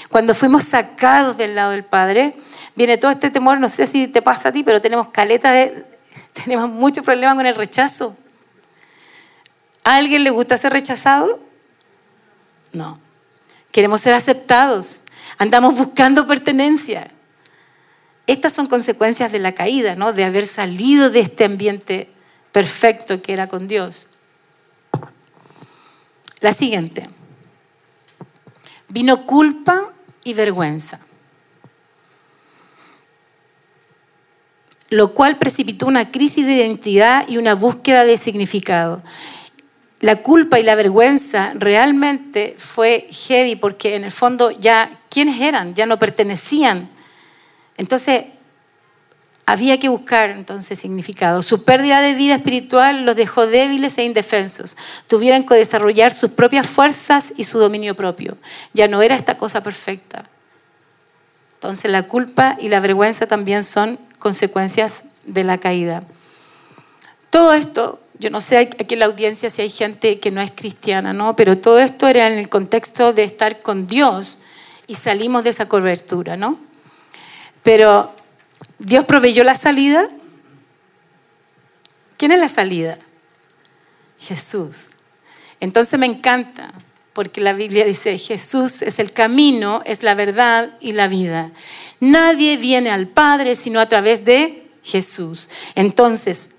Cuando 0.08 0.34
fuimos 0.34 0.64
sacados 0.64 1.36
del 1.36 1.54
lado 1.54 1.72
del 1.72 1.84
Padre, 1.84 2.34
viene 2.74 2.96
todo 2.96 3.10
este 3.10 3.30
temor, 3.30 3.58
no 3.58 3.68
sé 3.68 3.86
si 3.86 4.06
te 4.06 4.22
pasa 4.22 4.50
a 4.50 4.52
ti, 4.52 4.62
pero 4.62 4.80
tenemos 4.80 5.08
caleta 5.08 5.50
de, 5.52 5.84
tenemos 6.32 6.70
muchos 6.70 7.04
problemas 7.04 7.36
con 7.36 7.46
el 7.46 7.54
rechazo. 7.54 8.16
¿A 9.84 9.96
alguien 9.96 10.24
le 10.24 10.30
gusta 10.30 10.56
ser 10.56 10.72
rechazado? 10.72 11.40
No. 12.72 12.98
Queremos 13.70 14.00
ser 14.00 14.14
aceptados. 14.14 15.02
Andamos 15.38 15.76
buscando 15.76 16.26
pertenencia. 16.26 17.10
Estas 18.26 18.52
son 18.52 18.66
consecuencias 18.66 19.32
de 19.32 19.38
la 19.38 19.52
caída, 19.52 19.94
¿no? 19.94 20.12
De 20.12 20.24
haber 20.24 20.46
salido 20.46 21.10
de 21.10 21.20
este 21.20 21.44
ambiente 21.44 22.08
perfecto 22.52 23.22
que 23.22 23.32
era 23.32 23.48
con 23.48 23.68
Dios. 23.68 24.08
La 26.40 26.52
siguiente. 26.52 27.08
Vino 28.88 29.26
culpa 29.26 29.92
y 30.24 30.34
vergüenza. 30.34 31.00
lo 34.90 35.14
cual 35.14 35.38
precipitó 35.38 35.86
una 35.86 36.10
crisis 36.10 36.46
de 36.46 36.54
identidad 36.54 37.28
y 37.28 37.38
una 37.38 37.54
búsqueda 37.54 38.04
de 38.04 38.16
significado. 38.16 39.02
La 40.00 40.22
culpa 40.22 40.60
y 40.60 40.62
la 40.62 40.74
vergüenza 40.74 41.52
realmente 41.54 42.54
fue 42.58 43.08
heavy 43.10 43.56
porque 43.56 43.96
en 43.96 44.04
el 44.04 44.12
fondo 44.12 44.50
ya, 44.50 44.90
¿quiénes 45.08 45.40
eran? 45.40 45.74
Ya 45.74 45.86
no 45.86 45.98
pertenecían. 45.98 46.90
Entonces, 47.76 48.24
Había 49.48 49.78
que 49.78 49.88
buscar 49.88 50.30
entonces 50.30 50.76
significado. 50.76 51.40
Su 51.40 51.62
pérdida 51.62 52.00
de 52.00 52.14
vida 52.14 52.34
espiritual 52.34 53.04
los 53.04 53.14
dejó 53.14 53.46
débiles 53.46 53.96
e 53.96 54.02
indefensos. 54.02 54.76
Tuvieron 55.06 55.46
que 55.46 55.54
desarrollar 55.54 56.12
sus 56.12 56.32
propias 56.32 56.66
fuerzas 56.66 57.32
y 57.36 57.44
su 57.44 57.60
dominio 57.60 57.94
propio. 57.94 58.36
Ya 58.74 58.88
no 58.88 59.02
era 59.02 59.14
esta 59.14 59.36
cosa 59.36 59.62
perfecta. 59.62 60.24
Entonces 61.54 61.92
la 61.92 62.08
culpa 62.08 62.56
y 62.60 62.68
la 62.68 62.80
vergüenza 62.80 63.28
también 63.28 63.62
son 63.62 64.00
consecuencias 64.18 65.04
de 65.26 65.44
la 65.44 65.58
caída. 65.58 66.02
Todo 67.30 67.54
esto, 67.54 68.00
yo 68.18 68.30
no 68.30 68.40
sé 68.40 68.58
aquí 68.58 68.94
en 68.94 69.00
la 69.00 69.06
audiencia 69.06 69.48
si 69.48 69.62
hay 69.62 69.70
gente 69.70 70.18
que 70.18 70.32
no 70.32 70.40
es 70.40 70.50
cristiana, 70.50 71.12
¿no? 71.12 71.36
Pero 71.36 71.56
todo 71.56 71.78
esto 71.78 72.08
era 72.08 72.26
en 72.26 72.40
el 72.40 72.48
contexto 72.48 73.12
de 73.12 73.22
estar 73.22 73.62
con 73.62 73.86
Dios 73.86 74.40
y 74.88 74.96
salimos 74.96 75.44
de 75.44 75.50
esa 75.50 75.68
cobertura, 75.68 76.36
¿no? 76.36 76.58
Pero 77.66 78.14
Dios 78.78 79.06
proveyó 79.06 79.42
la 79.42 79.56
salida. 79.56 80.08
¿Quién 82.16 82.30
es 82.30 82.38
la 82.38 82.48
salida? 82.48 82.96
Jesús. 84.20 84.90
Entonces 85.58 85.98
me 85.98 86.06
encanta, 86.06 86.72
porque 87.12 87.40
la 87.40 87.52
Biblia 87.54 87.84
dice, 87.84 88.18
Jesús 88.18 88.82
es 88.82 89.00
el 89.00 89.10
camino, 89.10 89.82
es 89.84 90.04
la 90.04 90.14
verdad 90.14 90.76
y 90.80 90.92
la 90.92 91.08
vida. 91.08 91.50
Nadie 91.98 92.56
viene 92.56 92.90
al 92.90 93.08
Padre 93.08 93.56
sino 93.56 93.80
a 93.80 93.88
través 93.88 94.24
de 94.24 94.70
Jesús. 94.84 95.50
Entonces, 95.74 96.50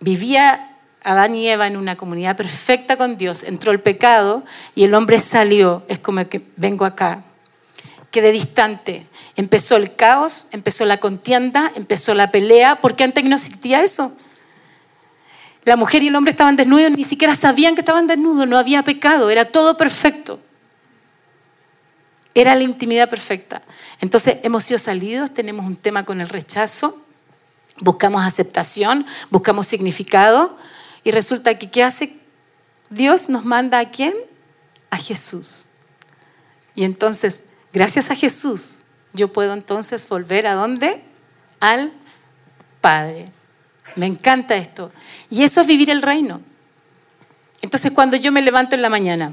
vivía 0.00 0.76
Adán 1.02 1.34
y 1.34 1.48
Eva 1.48 1.66
en 1.66 1.78
una 1.78 1.96
comunidad 1.96 2.36
perfecta 2.36 2.98
con 2.98 3.16
Dios, 3.16 3.42
entró 3.42 3.72
el 3.72 3.80
pecado 3.80 4.44
y 4.74 4.84
el 4.84 4.92
hombre 4.92 5.18
salió. 5.18 5.82
Es 5.88 5.98
como 5.98 6.28
que 6.28 6.42
vengo 6.58 6.84
acá, 6.84 7.24
quedé 8.16 8.32
distante. 8.32 9.06
Empezó 9.36 9.76
el 9.76 9.94
caos, 9.94 10.48
empezó 10.52 10.86
la 10.86 10.96
contienda, 10.96 11.70
empezó 11.74 12.14
la 12.14 12.30
pelea, 12.30 12.80
porque 12.80 13.04
antes 13.04 13.22
no 13.24 13.36
existía 13.36 13.82
eso. 13.82 14.10
La 15.66 15.76
mujer 15.76 16.02
y 16.02 16.08
el 16.08 16.16
hombre 16.16 16.30
estaban 16.30 16.56
desnudos, 16.56 16.92
ni 16.92 17.04
siquiera 17.04 17.36
sabían 17.36 17.74
que 17.74 17.82
estaban 17.82 18.06
desnudos, 18.06 18.48
no 18.48 18.56
había 18.56 18.82
pecado, 18.82 19.28
era 19.28 19.44
todo 19.44 19.76
perfecto. 19.76 20.40
Era 22.32 22.54
la 22.54 22.62
intimidad 22.62 23.10
perfecta. 23.10 23.60
Entonces 24.00 24.38
hemos 24.44 24.64
sido 24.64 24.78
salidos, 24.78 25.34
tenemos 25.34 25.66
un 25.66 25.76
tema 25.76 26.06
con 26.06 26.22
el 26.22 26.30
rechazo, 26.30 26.98
buscamos 27.80 28.24
aceptación, 28.24 29.04
buscamos 29.28 29.66
significado 29.66 30.56
y 31.04 31.10
resulta 31.10 31.58
que 31.58 31.68
¿qué 31.68 31.82
hace? 31.82 32.16
Dios 32.88 33.28
nos 33.28 33.44
manda 33.44 33.78
a 33.78 33.90
quién? 33.90 34.14
A 34.88 34.96
Jesús. 34.96 35.66
Y 36.74 36.84
entonces 36.84 37.44
Gracias 37.76 38.10
a 38.10 38.16
Jesús, 38.16 38.84
yo 39.12 39.30
puedo 39.30 39.52
entonces 39.52 40.08
volver 40.08 40.46
a 40.46 40.54
dónde? 40.54 40.98
Al 41.60 41.92
Padre. 42.80 43.26
Me 43.96 44.06
encanta 44.06 44.56
esto. 44.56 44.90
Y 45.28 45.42
eso 45.42 45.60
es 45.60 45.66
vivir 45.66 45.90
el 45.90 46.00
reino. 46.00 46.40
Entonces, 47.60 47.92
cuando 47.92 48.16
yo 48.16 48.32
me 48.32 48.40
levanto 48.40 48.76
en 48.76 48.80
la 48.80 48.88
mañana, 48.88 49.30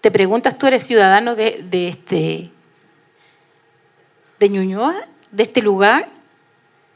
te 0.00 0.12
preguntas, 0.12 0.56
¿tú 0.58 0.68
eres 0.68 0.84
ciudadano 0.86 1.34
de, 1.34 1.88
este, 1.88 2.52
de 4.38 4.48
Ñuñoa, 4.48 4.94
de 5.32 5.42
este 5.42 5.62
lugar? 5.62 6.08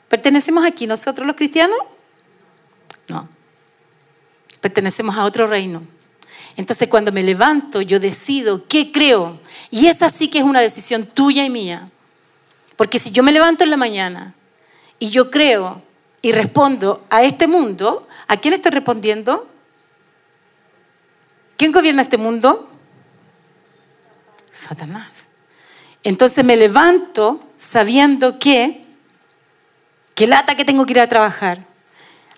¿Pertenecemos 0.08 0.64
aquí 0.64 0.86
nosotros 0.86 1.26
los 1.26 1.34
cristianos? 1.34 1.80
No. 3.08 3.28
Pertenecemos 4.60 5.16
a 5.16 5.24
otro 5.24 5.48
reino. 5.48 5.82
Entonces 6.56 6.88
cuando 6.88 7.12
me 7.12 7.22
levanto, 7.22 7.80
yo 7.80 8.00
decido 8.00 8.66
qué 8.66 8.92
creo. 8.92 9.40
Y 9.70 9.86
esa 9.86 10.10
sí 10.10 10.28
que 10.28 10.38
es 10.38 10.44
una 10.44 10.60
decisión 10.60 11.06
tuya 11.06 11.44
y 11.44 11.50
mía. 11.50 11.88
Porque 12.76 12.98
si 12.98 13.10
yo 13.10 13.22
me 13.22 13.32
levanto 13.32 13.64
en 13.64 13.70
la 13.70 13.76
mañana 13.76 14.34
y 14.98 15.10
yo 15.10 15.30
creo 15.30 15.82
y 16.22 16.32
respondo 16.32 17.04
a 17.10 17.22
este 17.22 17.46
mundo, 17.46 18.06
¿a 18.26 18.36
quién 18.36 18.54
estoy 18.54 18.72
respondiendo? 18.72 19.46
¿Quién 21.56 21.72
gobierna 21.72 22.02
este 22.02 22.16
mundo? 22.16 22.70
Satanás. 24.50 25.08
Entonces 26.02 26.44
me 26.44 26.56
levanto 26.56 27.40
sabiendo 27.56 28.38
que, 28.38 28.84
que 30.14 30.26
lata 30.26 30.54
que 30.54 30.64
tengo 30.64 30.86
que 30.86 30.92
ir 30.92 31.00
a 31.00 31.08
trabajar. 31.08 31.66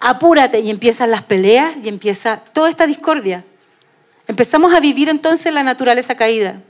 Apúrate 0.01 0.59
y 0.61 0.71
empiezan 0.71 1.13
las 1.13 1.23
peleas 1.23 1.77
y 1.83 1.89
empieza 1.89 2.39
toda 2.39 2.69
esta 2.69 2.87
discordia. 2.87 3.45
Empezamos 4.27 4.75
a 4.75 4.81
vivir 4.81 5.09
entonces 5.09 5.53
la 5.53 5.63
naturaleza 5.63 6.15
caída. 6.15 6.61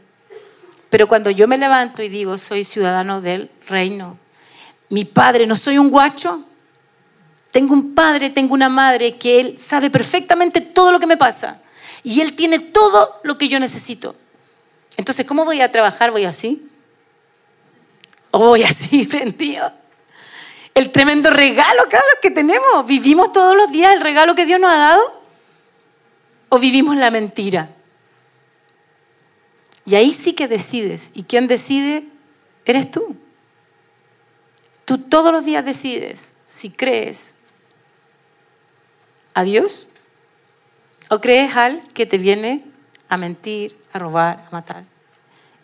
Pero 0.90 1.08
cuando 1.08 1.30
yo 1.30 1.48
me 1.48 1.56
levanto 1.56 2.02
y 2.02 2.08
digo, 2.08 2.36
soy 2.36 2.64
ciudadano 2.64 3.20
del 3.20 3.50
reino, 3.66 4.18
mi 4.90 5.04
padre, 5.04 5.46
no 5.46 5.56
soy 5.56 5.78
un 5.78 5.90
guacho, 5.90 6.44
tengo 7.50 7.72
un 7.74 7.94
padre, 7.94 8.30
tengo 8.30 8.54
una 8.54 8.68
madre 8.68 9.16
que 9.16 9.40
él 9.40 9.58
sabe 9.58 9.90
perfectamente 9.90 10.60
todo 10.60 10.92
lo 10.92 11.00
que 11.00 11.06
me 11.06 11.16
pasa 11.16 11.60
y 12.02 12.20
él 12.20 12.34
tiene 12.34 12.58
todo 12.58 13.20
lo 13.22 13.38
que 13.38 13.48
yo 13.48 13.58
necesito. 13.58 14.14
Entonces, 14.96 15.24
¿cómo 15.26 15.44
voy 15.44 15.60
a 15.60 15.72
trabajar? 15.72 16.10
¿Voy 16.10 16.24
así? 16.24 16.68
¿O 18.30 18.38
voy 18.40 18.62
así, 18.62 19.06
prendido? 19.10 19.72
El 20.74 20.90
tremendo 20.90 21.30
regalo, 21.30 21.84
que 22.20 22.30
tenemos. 22.30 22.86
Vivimos 22.86 23.32
todos 23.32 23.56
los 23.56 23.70
días 23.70 23.92
el 23.94 24.00
regalo 24.00 24.34
que 24.34 24.46
Dios 24.46 24.60
nos 24.60 24.70
ha 24.70 24.76
dado 24.76 25.21
o 26.54 26.58
vivimos 26.58 26.96
la 26.96 27.10
mentira? 27.10 27.70
Y 29.86 29.94
ahí 29.94 30.12
sí 30.12 30.34
que 30.34 30.48
decides. 30.48 31.10
¿Y 31.14 31.22
quién 31.22 31.48
decide? 31.48 32.04
Eres 32.66 32.90
tú. 32.90 33.16
Tú 34.84 34.98
todos 34.98 35.32
los 35.32 35.46
días 35.46 35.64
decides 35.64 36.34
si 36.44 36.68
crees 36.68 37.36
a 39.32 39.44
Dios 39.44 39.92
o 41.08 41.22
crees 41.22 41.56
al 41.56 41.82
que 41.94 42.04
te 42.04 42.18
viene 42.18 42.62
a 43.08 43.16
mentir, 43.16 43.74
a 43.94 43.98
robar, 43.98 44.44
a 44.46 44.50
matar. 44.50 44.84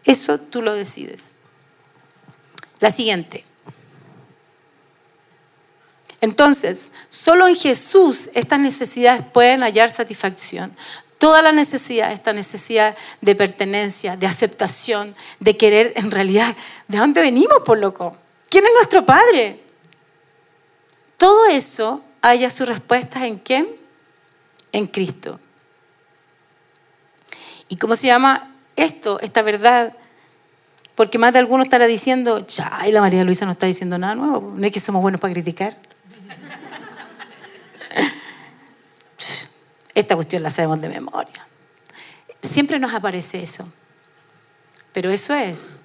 Eso 0.07 0.41
tú 0.41 0.63
lo 0.63 0.73
decides. 0.73 1.33
La 2.81 2.91
siguiente. 2.91 3.45
Entonces, 6.21 6.93
solo 7.09 7.47
en 7.47 7.55
Jesús 7.55 8.31
estas 8.35 8.59
necesidades 8.59 9.23
pueden 9.33 9.63
hallar 9.63 9.91
satisfacción. 9.91 10.73
Toda 11.19 11.43
la 11.43 11.53
necesidad, 11.53 12.13
esta 12.13 12.33
necesidad 12.33 12.97
de 13.21 13.35
pertenencia, 13.35 14.17
de 14.17 14.27
aceptación, 14.27 15.15
de 15.41 15.57
querer, 15.57 15.93
en 15.97 16.11
realidad, 16.11 16.55
¿de 16.87 16.99
dónde 16.99 17.21
venimos, 17.21 17.59
por 17.65 17.79
loco? 17.79 18.17
¿Quién 18.49 18.65
es 18.65 18.73
nuestro 18.75 19.05
Padre? 19.05 19.61
Todo 21.17 21.47
eso 21.47 22.05
haya 22.23 22.51
sus 22.51 22.69
respuestas 22.69 23.25
en 23.25 23.39
quién? 23.39 23.69
En 24.73 24.87
Cristo. 24.87 25.41
¿Y 27.69 27.77
cómo 27.77 27.97
se 27.97 28.07
llama 28.07 28.55
esto, 28.77 29.21
esta 29.21 29.43
verdad? 29.43 29.93
Porque 30.95 31.19
más 31.19 31.33
de 31.33 31.41
alguno 31.41 31.63
estará 31.65 31.87
diciendo, 31.87 32.47
y 32.87 32.91
la 32.93 33.01
María 33.01 33.25
Luisa 33.25 33.45
no 33.45 33.53
está 33.53 33.67
diciendo 33.67 33.99
nada 33.99 34.15
nuevo, 34.15 34.55
no 34.57 34.67
es 34.67 34.73
que 34.73 34.81
somos 34.81 35.03
buenos 35.03 35.21
para 35.21 35.33
criticar. 35.33 35.77
Esta 39.99 40.15
cuestión 40.15 40.45
la 40.45 40.51
sabemos 40.51 40.81
de 40.81 40.89
memoria. 40.89 41.45
Siempre 42.41 42.79
nos 42.79 42.95
aparece 42.95 43.43
eso. 43.43 43.69
Pero 44.93 45.11
eso 45.11 45.35
es. 45.35 45.79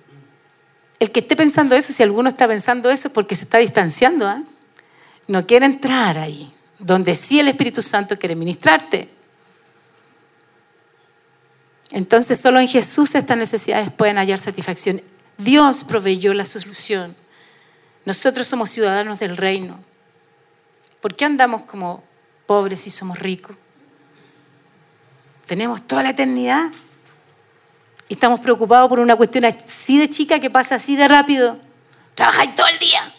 El 1.00 1.12
que 1.12 1.22
esté 1.22 1.36
pensando 1.36 1.76
eso, 1.76 1.92
si 1.92 2.04
alguno 2.04 2.30
está 2.30 2.48
pensando 2.48 2.92
eso, 2.92 3.08
es 3.08 3.12
porque 3.12 3.34
se 3.34 3.46
está 3.46 3.58
distanciando. 3.58 4.30
¿eh? 4.30 4.44
No 5.28 5.48
quiere 5.48 5.66
entrar 5.66 6.20
ahí, 6.20 6.54
donde 6.78 7.16
sí 7.16 7.40
el 7.40 7.48
Espíritu 7.48 7.82
Santo 7.82 8.16
quiere 8.20 8.36
ministrarte. 8.36 9.10
Entonces 11.90 12.40
solo 12.40 12.60
en 12.60 12.68
Jesús 12.68 13.16
estas 13.16 13.36
necesidades 13.36 13.92
pueden 13.92 14.18
hallar 14.18 14.38
satisfacción. 14.38 15.02
Dios 15.40 15.84
proveyó 15.84 16.36
la 16.36 16.46
solución. 16.46 17.16
Nosotros 18.06 18.46
somos 18.46 18.70
ciudadanos 18.70 19.18
del 19.18 19.38
reino. 19.38 19.84
¿Por 21.02 21.16
qué 21.16 21.26
andamos 21.26 21.64
como 21.64 22.04
pobres 22.46 22.86
y 22.86 22.92
somos 22.92 23.18
ricos? 23.18 23.56
Tenemos 25.46 25.82
toda 25.86 26.04
la 26.04 26.10
eternidad 26.10 26.72
y 28.10 28.14
estamos 28.14 28.40
preocupados 28.40 28.90
por 28.90 29.00
una 29.00 29.16
cuestión 29.16 29.46
así 29.46 29.98
de 29.98 30.10
chica 30.10 30.40
que 30.40 30.50
pasa 30.50 30.76
así 30.76 30.96
de 30.96 31.08
rápido. 31.08 31.58
Trabajáis 32.16 32.56
todo 32.56 32.68
el 32.68 32.80
día. 32.80 33.14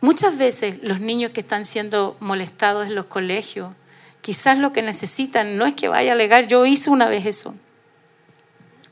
Muchas 0.00 0.38
veces 0.38 0.78
los 0.82 1.00
niños 1.00 1.32
que 1.32 1.40
están 1.40 1.64
siendo 1.64 2.16
molestados 2.20 2.86
en 2.86 2.94
los 2.94 3.06
colegios, 3.06 3.72
quizás 4.20 4.58
lo 4.58 4.72
que 4.72 4.82
necesitan 4.82 5.56
no 5.56 5.66
es 5.66 5.74
que 5.74 5.88
vaya 5.88 6.12
a 6.12 6.14
alegar. 6.14 6.46
Yo 6.46 6.66
hice 6.66 6.90
una 6.90 7.08
vez 7.08 7.26
eso. 7.26 7.54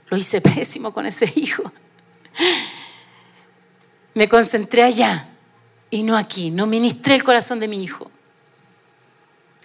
Lo 0.08 0.16
hice 0.16 0.40
pésimo 0.40 0.92
con 0.92 1.06
ese 1.06 1.30
hijo. 1.36 1.70
Me 4.14 4.28
concentré 4.28 4.82
allá 4.82 5.28
y 5.90 6.02
no 6.02 6.16
aquí. 6.16 6.50
No 6.50 6.66
ministré 6.66 7.16
el 7.16 7.24
corazón 7.24 7.60
de 7.60 7.68
mi 7.68 7.82
hijo. 7.82 8.10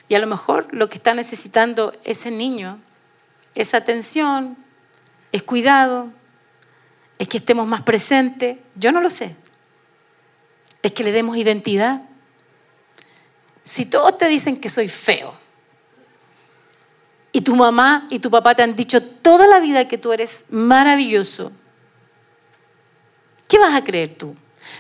Y 0.10 0.16
a 0.16 0.20
lo 0.20 0.28
mejor 0.28 0.68
lo 0.72 0.90
que 0.90 0.98
está 0.98 1.14
necesitando 1.14 1.94
ese 2.04 2.32
niño 2.32 2.80
es 3.56 3.74
atención, 3.74 4.58
es 5.32 5.44
cuidado, 5.44 6.10
es 7.20 7.28
que 7.28 7.38
estemos 7.38 7.68
más 7.68 7.84
presentes. 7.84 8.58
Yo 8.76 8.92
no 8.92 9.02
lo 9.02 9.10
sé. 9.10 9.36
es 10.82 10.92
que 10.94 11.04
le 11.04 11.12
demos 11.12 11.38
identidad. 11.38 12.02
Si 13.64 13.86
todos 13.86 14.18
te 14.18 14.28
dicen 14.28 14.60
que 14.60 14.70
soy 14.70 14.88
feo, 14.88 15.38
y 17.32 17.42
tu 17.42 17.56
mamá 17.56 18.06
y 18.10 18.20
tu 18.20 18.32
papá 18.32 18.56
te 18.56 18.64
han 18.64 18.76
dicho 18.76 19.04
toda 19.04 19.46
la 19.48 19.60
vida 19.60 19.88
que 19.88 19.98
tú 19.98 20.12
eres 20.12 20.46
maravilloso, 20.50 21.52
¿qué 23.48 23.60
vas 23.60 23.76
a 23.76 23.84
creer 23.84 24.18
tú? 24.18 24.36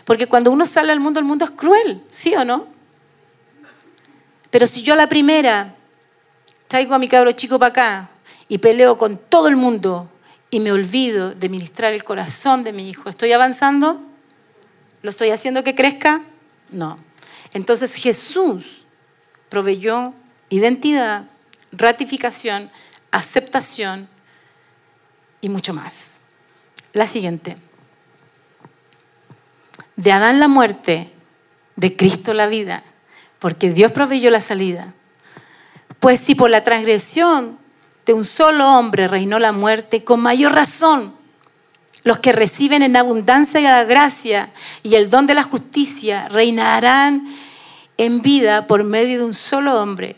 Porque 0.05 0.27
cuando 0.27 0.51
uno 0.51 0.65
sale 0.65 0.91
al 0.91 0.99
mundo, 0.99 1.19
el 1.19 1.25
mundo 1.25 1.45
es 1.45 1.51
cruel, 1.51 2.03
¿sí 2.09 2.33
o 2.35 2.43
no? 2.43 2.78
Pero 4.49 4.67
si 4.67 4.81
yo 4.83 4.93
a 4.93 4.97
la 4.97 5.09
primera 5.09 5.75
traigo 6.67 6.93
a 6.95 6.99
mi 6.99 7.07
cabro 7.07 7.31
chico 7.31 7.59
para 7.59 7.69
acá 7.69 8.09
y 8.47 8.57
peleo 8.57 8.97
con 8.97 9.17
todo 9.17 9.47
el 9.47 9.55
mundo 9.55 10.09
y 10.49 10.59
me 10.59 10.71
olvido 10.71 11.33
de 11.35 11.49
ministrar 11.49 11.93
el 11.93 12.03
corazón 12.03 12.63
de 12.63 12.73
mi 12.73 12.89
hijo, 12.89 13.09
¿estoy 13.09 13.31
avanzando? 13.31 14.01
¿Lo 15.01 15.11
estoy 15.11 15.29
haciendo 15.29 15.63
que 15.63 15.75
crezca? 15.75 16.21
No. 16.71 16.97
Entonces 17.53 17.95
Jesús 17.95 18.85
proveyó 19.49 20.13
identidad, 20.49 21.25
ratificación, 21.71 22.69
aceptación 23.11 24.07
y 25.41 25.49
mucho 25.49 25.73
más. 25.73 26.19
La 26.93 27.07
siguiente. 27.07 27.57
De 29.95 30.11
Adán 30.11 30.39
la 30.39 30.47
muerte, 30.47 31.11
de 31.75 31.95
Cristo 31.95 32.33
la 32.33 32.47
vida, 32.47 32.83
porque 33.39 33.71
Dios 33.71 33.91
proveyó 33.91 34.29
la 34.29 34.41
salida. 34.41 34.93
Pues 35.99 36.19
si 36.19 36.35
por 36.35 36.49
la 36.49 36.63
transgresión 36.63 37.57
de 38.05 38.13
un 38.13 38.25
solo 38.25 38.67
hombre 38.77 39.07
reinó 39.07 39.39
la 39.39 39.51
muerte, 39.51 40.03
con 40.03 40.19
mayor 40.19 40.53
razón 40.53 41.13
los 42.03 42.19
que 42.19 42.31
reciben 42.31 42.81
en 42.81 42.95
abundancia 42.95 43.61
la 43.61 43.83
gracia 43.83 44.51
y 44.83 44.95
el 44.95 45.09
don 45.09 45.25
de 45.25 45.33
la 45.33 45.43
justicia 45.43 46.27
reinarán 46.29 47.27
en 47.97 48.21
vida 48.21 48.67
por 48.67 48.83
medio 48.83 49.19
de 49.19 49.25
un 49.25 49.33
solo 49.33 49.81
hombre, 49.81 50.15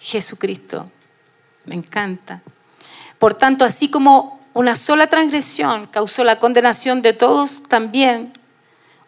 Jesucristo. 0.00 0.90
Me 1.66 1.74
encanta. 1.74 2.40
Por 3.18 3.34
tanto, 3.34 3.64
así 3.64 3.90
como 3.90 4.40
una 4.54 4.74
sola 4.74 5.06
transgresión 5.08 5.86
causó 5.86 6.24
la 6.24 6.38
condenación 6.38 7.02
de 7.02 7.12
todos, 7.12 7.64
también 7.64 8.32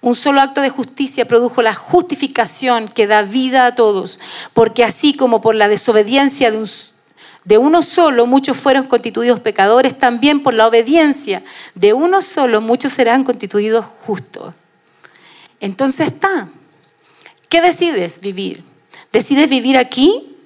un 0.02 0.14
solo 0.14 0.40
acto 0.40 0.60
de 0.62 0.70
justicia 0.70 1.26
produjo 1.26 1.62
la 1.62 1.74
justificación 1.74 2.88
que 2.88 3.06
da 3.06 3.22
vida 3.22 3.66
a 3.66 3.74
todos, 3.74 4.18
porque 4.54 4.82
así 4.82 5.14
como 5.14 5.40
por 5.40 5.54
la 5.54 5.68
desobediencia 5.68 6.50
de, 7.44 7.58
uno 7.58 7.82
solo 7.82 8.26
muchos 8.26 8.56
fueron 8.56 8.86
constituidos 8.86 9.40
pecadores, 9.40 9.98
también 9.98 10.42
por 10.42 10.54
la 10.54 10.66
obediencia 10.66 11.42
de 11.74 11.92
uno 11.92 12.22
solo 12.22 12.60
muchos 12.60 12.92
serán 12.94 13.24
constituidos 13.24 13.84
justos. 13.84 14.54
Entonces 15.60 16.08
está. 16.08 16.48
¿Qué 17.50 17.60
decides 17.60 18.20
vivir? 18.20 18.64
¿Decides 19.12 19.50
vivir 19.50 19.76
aquí 19.76 20.36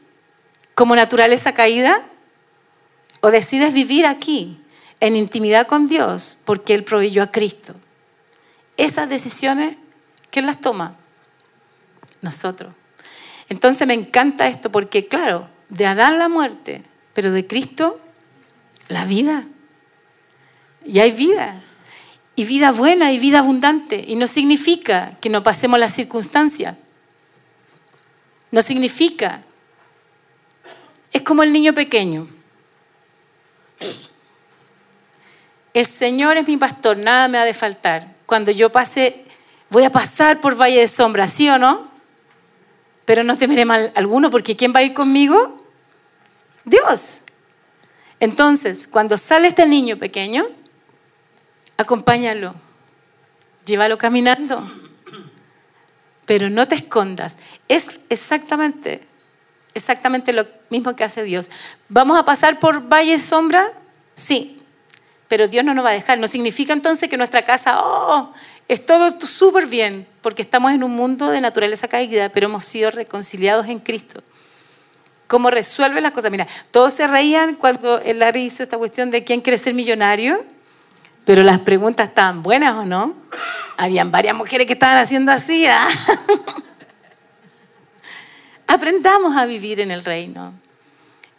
como 0.74 0.96
naturaleza 0.96 1.52
caída? 1.52 2.02
¿O 3.20 3.30
decides 3.30 3.72
vivir 3.72 4.06
aquí 4.06 4.58
en 4.98 5.14
intimidad 5.14 5.68
con 5.68 5.86
Dios 5.86 6.38
porque 6.44 6.74
Él 6.74 6.82
proveyó 6.82 7.22
a 7.22 7.30
Cristo? 7.30 7.74
Esas 8.76 9.08
decisiones, 9.08 9.76
¿quién 10.30 10.46
las 10.46 10.60
toma? 10.60 10.96
Nosotros. 12.22 12.72
Entonces 13.48 13.86
me 13.86 13.94
encanta 13.94 14.48
esto 14.48 14.70
porque, 14.70 15.06
claro, 15.06 15.48
de 15.68 15.86
Adán 15.86 16.18
la 16.18 16.28
muerte, 16.28 16.82
pero 17.12 17.30
de 17.30 17.46
Cristo 17.46 18.00
la 18.88 19.04
vida. 19.04 19.46
Y 20.84 20.98
hay 20.98 21.12
vida. 21.12 21.60
Y 22.36 22.44
vida 22.44 22.72
buena 22.72 23.12
y 23.12 23.18
vida 23.18 23.38
abundante. 23.38 24.04
Y 24.06 24.16
no 24.16 24.26
significa 24.26 25.12
que 25.20 25.28
no 25.28 25.42
pasemos 25.42 25.78
las 25.78 25.94
circunstancias. 25.94 26.76
No 28.50 28.60
significa. 28.60 29.42
Es 31.12 31.22
como 31.22 31.42
el 31.42 31.52
niño 31.52 31.74
pequeño. 31.74 32.28
El 35.72 35.86
Señor 35.86 36.36
es 36.36 36.46
mi 36.46 36.56
pastor, 36.56 36.96
nada 36.96 37.28
me 37.28 37.38
ha 37.38 37.44
de 37.44 37.54
faltar 37.54 38.13
cuando 38.26 38.50
yo 38.50 38.70
pase, 38.70 39.24
voy 39.70 39.84
a 39.84 39.92
pasar 39.92 40.40
por 40.40 40.60
valle 40.60 40.80
de 40.80 40.88
sombra, 40.88 41.28
¿sí 41.28 41.48
o 41.48 41.58
no? 41.58 41.88
Pero 43.04 43.22
no 43.22 43.36
temeré 43.36 43.64
mal 43.64 43.92
alguno, 43.94 44.30
porque 44.30 44.56
¿quién 44.56 44.72
va 44.74 44.80
a 44.80 44.82
ir 44.82 44.94
conmigo? 44.94 45.60
Dios. 46.64 47.20
Entonces, 48.20 48.88
cuando 48.88 49.16
sale 49.16 49.48
este 49.48 49.66
niño 49.66 49.98
pequeño, 49.98 50.46
acompáñalo, 51.76 52.54
llévalo 53.66 53.98
caminando, 53.98 54.70
pero 56.24 56.48
no 56.48 56.66
te 56.66 56.76
escondas. 56.76 57.36
Es 57.68 58.00
exactamente, 58.08 59.06
exactamente 59.74 60.32
lo 60.32 60.46
mismo 60.70 60.96
que 60.96 61.04
hace 61.04 61.22
Dios. 61.22 61.50
¿Vamos 61.88 62.18
a 62.18 62.24
pasar 62.24 62.58
por 62.58 62.88
valle 62.88 63.12
de 63.12 63.18
sombra? 63.18 63.72
Sí, 64.14 64.62
pero 65.28 65.48
Dios 65.48 65.64
no 65.64 65.74
nos 65.74 65.84
va 65.84 65.90
a 65.90 65.94
dejar. 65.94 66.18
No 66.18 66.28
significa 66.28 66.72
entonces 66.72 67.08
que 67.08 67.16
nuestra 67.16 67.42
casa, 67.42 67.80
oh, 67.82 68.32
es 68.68 68.86
todo 68.86 69.20
súper 69.20 69.66
bien, 69.66 70.06
porque 70.22 70.42
estamos 70.42 70.72
en 70.72 70.84
un 70.84 70.92
mundo 70.92 71.30
de 71.30 71.40
naturaleza 71.40 71.88
caída, 71.88 72.28
pero 72.28 72.46
hemos 72.46 72.64
sido 72.64 72.90
reconciliados 72.90 73.68
en 73.68 73.78
Cristo. 73.78 74.22
¿Cómo 75.26 75.50
resuelve 75.50 76.00
las 76.00 76.12
cosas? 76.12 76.30
Mira, 76.30 76.46
todos 76.70 76.92
se 76.92 77.06
reían 77.06 77.56
cuando 77.56 77.98
el 78.00 78.18
Larry 78.18 78.42
hizo 78.42 78.62
esta 78.62 78.78
cuestión 78.78 79.10
de 79.10 79.24
quién 79.24 79.40
quiere 79.40 79.58
ser 79.58 79.74
millonario, 79.74 80.44
pero 81.24 81.42
las 81.42 81.60
preguntas 81.60 82.08
estaban 82.08 82.42
buenas 82.42 82.74
o 82.74 82.84
no. 82.84 83.14
Habían 83.76 84.10
varias 84.10 84.36
mujeres 84.36 84.66
que 84.66 84.74
estaban 84.74 84.98
haciendo 84.98 85.32
así. 85.32 85.66
¿ah? 85.66 85.88
Aprendamos 88.66 89.36
a 89.36 89.46
vivir 89.46 89.80
en 89.80 89.90
el 89.90 90.04
reino. 90.04 90.52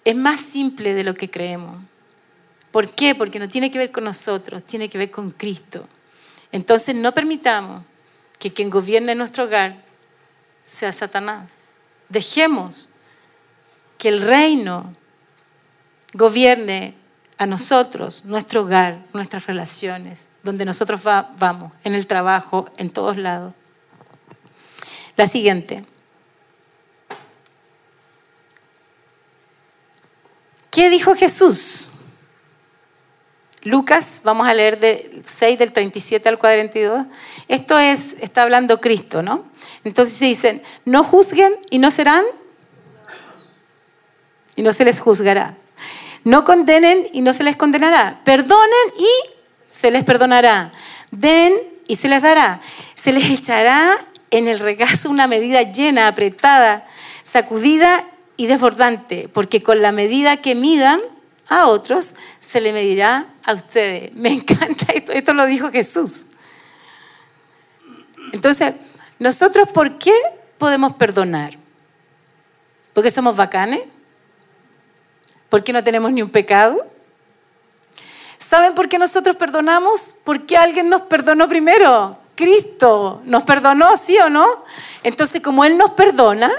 Es 0.04 0.16
más 0.16 0.40
simple 0.40 0.94
de 0.94 1.04
lo 1.04 1.14
que 1.14 1.30
creemos. 1.30 1.78
¿Por 2.76 2.90
qué? 2.90 3.16
Porque 3.16 3.40
no 3.40 3.48
tiene 3.48 3.72
que 3.72 3.78
ver 3.78 3.90
con 3.90 4.04
nosotros, 4.04 4.62
tiene 4.66 4.90
que 4.90 4.98
ver 4.98 5.10
con 5.10 5.32
Cristo. 5.32 5.88
Entonces 6.52 6.94
no 6.94 7.14
permitamos 7.14 7.86
que 8.38 8.52
quien 8.52 8.70
gobierne 8.70 9.16
nuestro 9.16 9.46
hogar 9.46 9.78
sea 10.66 10.92
Satanás. 10.92 11.54
Dejemos 12.10 12.90
que 13.98 14.10
el 14.10 14.20
reino 14.20 14.94
gobierne 16.12 16.96
a 17.38 17.46
nosotros, 17.46 18.26
nuestro 18.26 18.64
hogar, 18.64 19.06
nuestras 19.14 19.46
relaciones, 19.46 20.28
donde 20.44 20.66
nosotros 20.66 21.02
vamos, 21.02 21.72
en 21.86 21.96
el 21.96 22.06
trabajo, 22.08 22.70
en 22.76 22.90
todos 22.90 23.16
lados. 23.16 23.54
La 25.16 25.28
siguiente. 25.28 25.86
¿Qué 30.72 30.90
dijo 30.90 31.16
Jesús? 31.16 31.92
Lucas, 33.66 34.22
vamos 34.24 34.48
a 34.48 34.54
leer 34.54 34.80
de 34.80 35.24
6 35.26 35.58
del 35.58 35.72
37 35.72 36.30
al 36.30 36.38
42. 36.38 37.08
Esto 37.48 37.80
es, 37.80 38.16
está 38.22 38.44
hablando 38.44 38.80
Cristo, 38.80 39.24
¿no? 39.24 39.44
Entonces 39.84 40.16
se 40.16 40.26
dicen, 40.26 40.62
no 40.86 41.04
juzguen 41.04 41.52
y 41.72 41.80
no 41.80 41.90
serán, 41.90 42.24
y 44.56 44.62
no 44.62 44.72
se 44.72 44.86
les 44.86 45.00
juzgará. 45.00 45.56
No 46.24 46.44
condenen 46.44 47.08
y 47.12 47.22
no 47.22 47.34
se 47.34 47.44
les 47.44 47.56
condenará. 47.56 48.22
Perdonen 48.24 48.88
y 49.00 49.10
se 49.66 49.90
les 49.90 50.04
perdonará. 50.04 50.72
Den 51.10 51.52
y 51.88 51.96
se 51.96 52.08
les 52.08 52.22
dará. 52.22 52.62
Se 52.94 53.14
les 53.14 53.32
echará 53.32 53.98
en 54.30 54.48
el 54.48 54.60
regazo 54.60 55.10
una 55.10 55.26
medida 55.26 55.64
llena, 55.64 56.08
apretada, 56.08 56.86
sacudida 57.24 58.06
y 58.38 58.46
desbordante, 58.46 59.28
porque 59.28 59.64
con 59.64 59.82
la 59.82 59.92
medida 59.92 60.38
que 60.38 60.54
midan, 60.54 61.00
a 61.48 61.68
otros, 61.68 62.16
se 62.40 62.62
le 62.62 62.74
medirá 62.74 63.26
a 63.44 63.54
ustedes. 63.54 64.14
Me 64.16 64.30
encanta 64.30 64.92
esto, 64.94 65.12
esto 65.12 65.34
lo 65.34 65.46
dijo 65.46 65.72
Jesús. 65.72 66.28
Entonces, 68.32 68.74
nosotros, 69.20 69.70
¿por 69.70 69.98
qué 69.98 70.14
podemos 70.58 70.94
perdonar? 70.94 71.58
¿Porque 72.94 73.12
somos 73.12 73.36
bacanes? 73.36 73.82
¿Porque 75.50 75.72
no 75.72 75.84
tenemos 75.84 76.12
ni 76.12 76.22
un 76.22 76.30
pecado? 76.30 76.86
¿Saben 78.38 78.76
por 78.76 78.90
qué 78.90 78.98
nosotros 78.98 79.36
perdonamos? 79.36 80.16
Porque 80.24 80.58
alguien 80.58 80.90
nos 80.90 81.04
perdonó 81.04 81.48
primero. 81.48 82.20
Cristo 82.36 83.22
nos 83.26 83.44
perdonó, 83.44 83.96
¿sí 83.98 84.18
o 84.18 84.30
no? 84.30 84.46
Entonces, 85.04 85.42
como 85.42 85.64
Él 85.64 85.78
nos 85.78 85.92
perdona, 85.92 86.52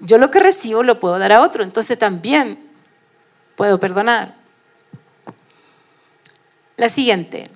yo 0.00 0.18
lo 0.18 0.30
que 0.30 0.40
recibo 0.40 0.82
lo 0.82 0.98
puedo 0.98 1.18
dar 1.18 1.32
a 1.32 1.40
otro. 1.42 1.62
Entonces 1.62 1.98
también 1.98 2.69
puedo 3.60 3.78
perdonar. 3.78 4.34
La 6.78 6.88
siguiente. 6.88 7.50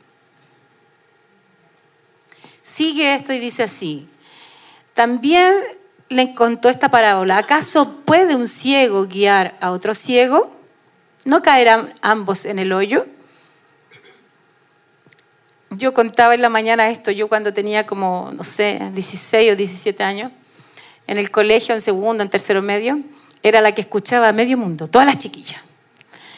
Sigue 2.60 3.14
esto 3.14 3.32
y 3.32 3.38
dice 3.38 3.62
así. 3.62 4.06
También 4.92 5.54
le 6.10 6.34
contó 6.34 6.68
esta 6.68 6.90
parábola. 6.90 7.38
¿Acaso 7.38 8.02
puede 8.04 8.34
un 8.34 8.46
ciego 8.46 9.06
guiar 9.06 9.56
a 9.62 9.70
otro 9.70 9.94
ciego? 9.94 10.54
¿No 11.24 11.40
caerán 11.40 11.94
ambos 12.02 12.44
en 12.44 12.58
el 12.58 12.74
hoyo? 12.74 13.06
yo 15.70 15.94
contaba 15.94 16.34
en 16.34 16.42
la 16.42 16.50
mañana 16.50 16.90
esto, 16.90 17.12
yo 17.12 17.28
cuando 17.28 17.54
tenía 17.54 17.86
como, 17.86 18.30
no 18.34 18.44
sé, 18.44 18.90
16 18.92 19.52
o 19.52 19.56
17 19.56 20.02
años, 20.02 20.30
en 21.06 21.16
el 21.16 21.30
colegio, 21.30 21.74
en 21.74 21.80
segundo, 21.80 22.22
en 22.22 22.28
tercero 22.28 22.60
medio, 22.60 23.00
era 23.42 23.62
la 23.62 23.72
que 23.72 23.80
escuchaba 23.80 24.28
a 24.28 24.32
medio 24.32 24.58
mundo, 24.58 24.86
todas 24.86 25.06
las 25.06 25.18
chiquillas. 25.18 25.62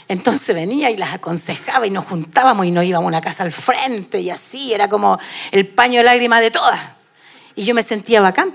Entonces 0.09 0.55
venía 0.55 0.91
y 0.91 0.97
las 0.97 1.15
aconsejaba 1.15 1.87
y 1.87 1.91
nos 1.91 2.05
juntábamos 2.05 2.67
y 2.67 2.71
nos 2.71 2.85
íbamos 2.85 3.07
a 3.07 3.09
una 3.09 3.21
casa 3.21 3.43
al 3.43 3.53
frente 3.53 4.21
y 4.21 4.31
así, 4.31 4.73
era 4.73 4.89
como 4.89 5.19
el 5.51 5.67
paño 5.67 5.99
de 5.99 6.05
lágrimas 6.05 6.41
de 6.41 6.51
todas. 6.51 6.81
Y 7.57 7.65
yo 7.65 7.75
me 7.75 7.83
sentía 7.83 8.21
bacán. 8.21 8.53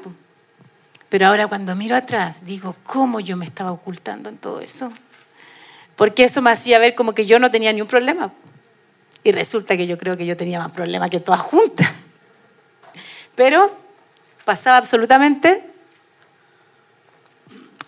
Pero 1.10 1.28
ahora 1.28 1.48
cuando 1.48 1.76
miro 1.76 1.98
atrás, 1.98 2.46
digo, 2.46 2.76
¿cómo 2.84 3.20
yo 3.20 3.36
me 3.36 3.44
estaba 3.44 3.74
ocultando 3.74 4.30
en 4.30 4.38
todo 4.38 4.62
eso? 4.62 4.94
Porque 5.98 6.24
eso 6.24 6.42
me 6.42 6.52
hacía 6.52 6.80
ver 6.80 6.96
como 6.96 7.14
que 7.14 7.26
yo 7.26 7.38
no 7.38 7.52
tenía 7.52 7.74
ni 7.74 7.82
un 7.82 7.88
problema. 7.88 8.32
Y 9.24 9.34
resulta 9.34 9.76
que 9.76 9.86
yo 9.86 9.98
creo 9.98 10.16
que 10.16 10.26
yo 10.26 10.38
tenía 10.38 10.60
más 10.60 10.72
problemas 10.72 11.10
que 11.10 11.20
todas 11.20 11.42
juntas. 11.42 11.92
Pero 13.36 13.76
pasaba 14.46 14.78
absolutamente 14.78 15.64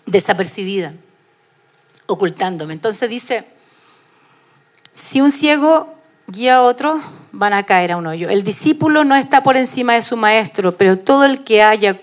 desapercibida, 0.04 0.92
ocultándome. 2.06 2.74
Entonces 2.74 3.08
dice, 3.08 3.53
si 4.94 5.20
un 5.20 5.30
ciego 5.30 5.92
guía 6.28 6.56
a 6.56 6.62
otro, 6.62 6.98
van 7.32 7.52
a 7.52 7.64
caer 7.64 7.92
a 7.92 7.96
un 7.96 8.06
hoyo. 8.06 8.30
El 8.30 8.44
discípulo 8.44 9.04
no 9.04 9.16
está 9.16 9.42
por 9.42 9.56
encima 9.56 9.94
de 9.94 10.02
su 10.02 10.16
maestro, 10.16 10.72
pero 10.72 10.98
todo 10.98 11.24
el 11.24 11.44
que 11.44 11.62
haya 11.62 12.00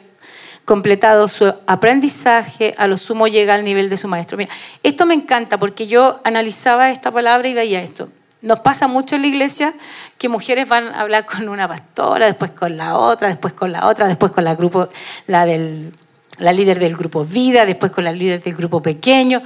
completado 0.66 1.28
su 1.28 1.54
aprendizaje, 1.68 2.76
a 2.78 2.88
lo 2.88 2.98
sumo 2.98 3.28
llega 3.28 3.56
al 3.56 3.64
nivel 3.64 3.90
de 3.90 3.98
su 3.98 4.08
maestro. 4.08 4.38
Mira, 4.38 4.52
esto 4.84 5.06
me 5.06 5.14
encanta 5.14 5.58
porque 5.58 5.88
yo 5.88 6.20
analizaba 6.24 6.92
esta 6.92 7.12
palabra 7.12 7.48
y 7.48 7.54
veía 7.54 7.82
esto. 7.82 8.10
Nos 8.42 8.60
pasa 8.60 8.88
mucho 8.88 9.16
en 9.16 9.22
la 9.22 9.28
iglesia 9.28 9.74
que 10.18 10.28
mujeres 10.28 10.68
van 10.68 10.88
a 10.88 11.02
hablar 11.02 11.26
con 11.26 11.48
una 11.48 11.68
pastora, 11.68 12.26
después 12.26 12.52
con 12.52 12.76
la 12.76 12.98
otra, 12.98 13.30
después 13.30 13.54
con 13.54 13.72
la 13.72 13.88
otra, 13.88 14.08
después 14.08 14.32
con 14.32 14.44
la, 14.44 14.56
grupo, 14.56 14.90
la, 15.28 15.46
del, 15.46 15.94
la 16.40 16.52
líder 16.52 16.80
del 16.80 16.98
grupo 16.98 17.24
vida, 17.24 17.66
después 17.66 17.92
con 17.92 18.04
la 18.04 18.12
líder 18.12 18.42
del 18.42 18.56
grupo 18.56 18.82
pequeño. 18.82 19.42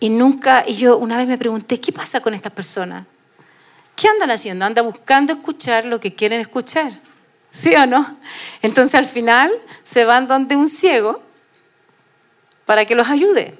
Y 0.00 0.08
nunca, 0.08 0.64
y 0.66 0.74
yo 0.74 0.96
una 0.96 1.18
vez 1.18 1.28
me 1.28 1.36
pregunté, 1.36 1.78
¿qué 1.78 1.92
pasa 1.92 2.20
con 2.20 2.32
estas 2.32 2.52
personas? 2.52 3.04
¿Qué 3.94 4.08
andan 4.08 4.30
haciendo? 4.30 4.64
Andan 4.64 4.86
buscando 4.86 5.34
escuchar 5.34 5.84
lo 5.84 6.00
que 6.00 6.14
quieren 6.14 6.40
escuchar. 6.40 6.90
¿Sí 7.52 7.74
o 7.74 7.84
no? 7.84 8.16
Entonces 8.62 8.94
al 8.94 9.04
final 9.04 9.52
se 9.82 10.06
van 10.06 10.26
donde 10.26 10.56
un 10.56 10.68
ciego 10.68 11.22
para 12.64 12.86
que 12.86 12.94
los 12.94 13.08
ayude. 13.08 13.58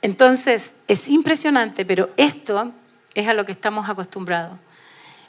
Entonces 0.00 0.74
es 0.88 1.10
impresionante, 1.10 1.84
pero 1.84 2.10
esto 2.16 2.72
es 3.14 3.28
a 3.28 3.34
lo 3.34 3.44
que 3.44 3.52
estamos 3.52 3.88
acostumbrados. 3.88 4.58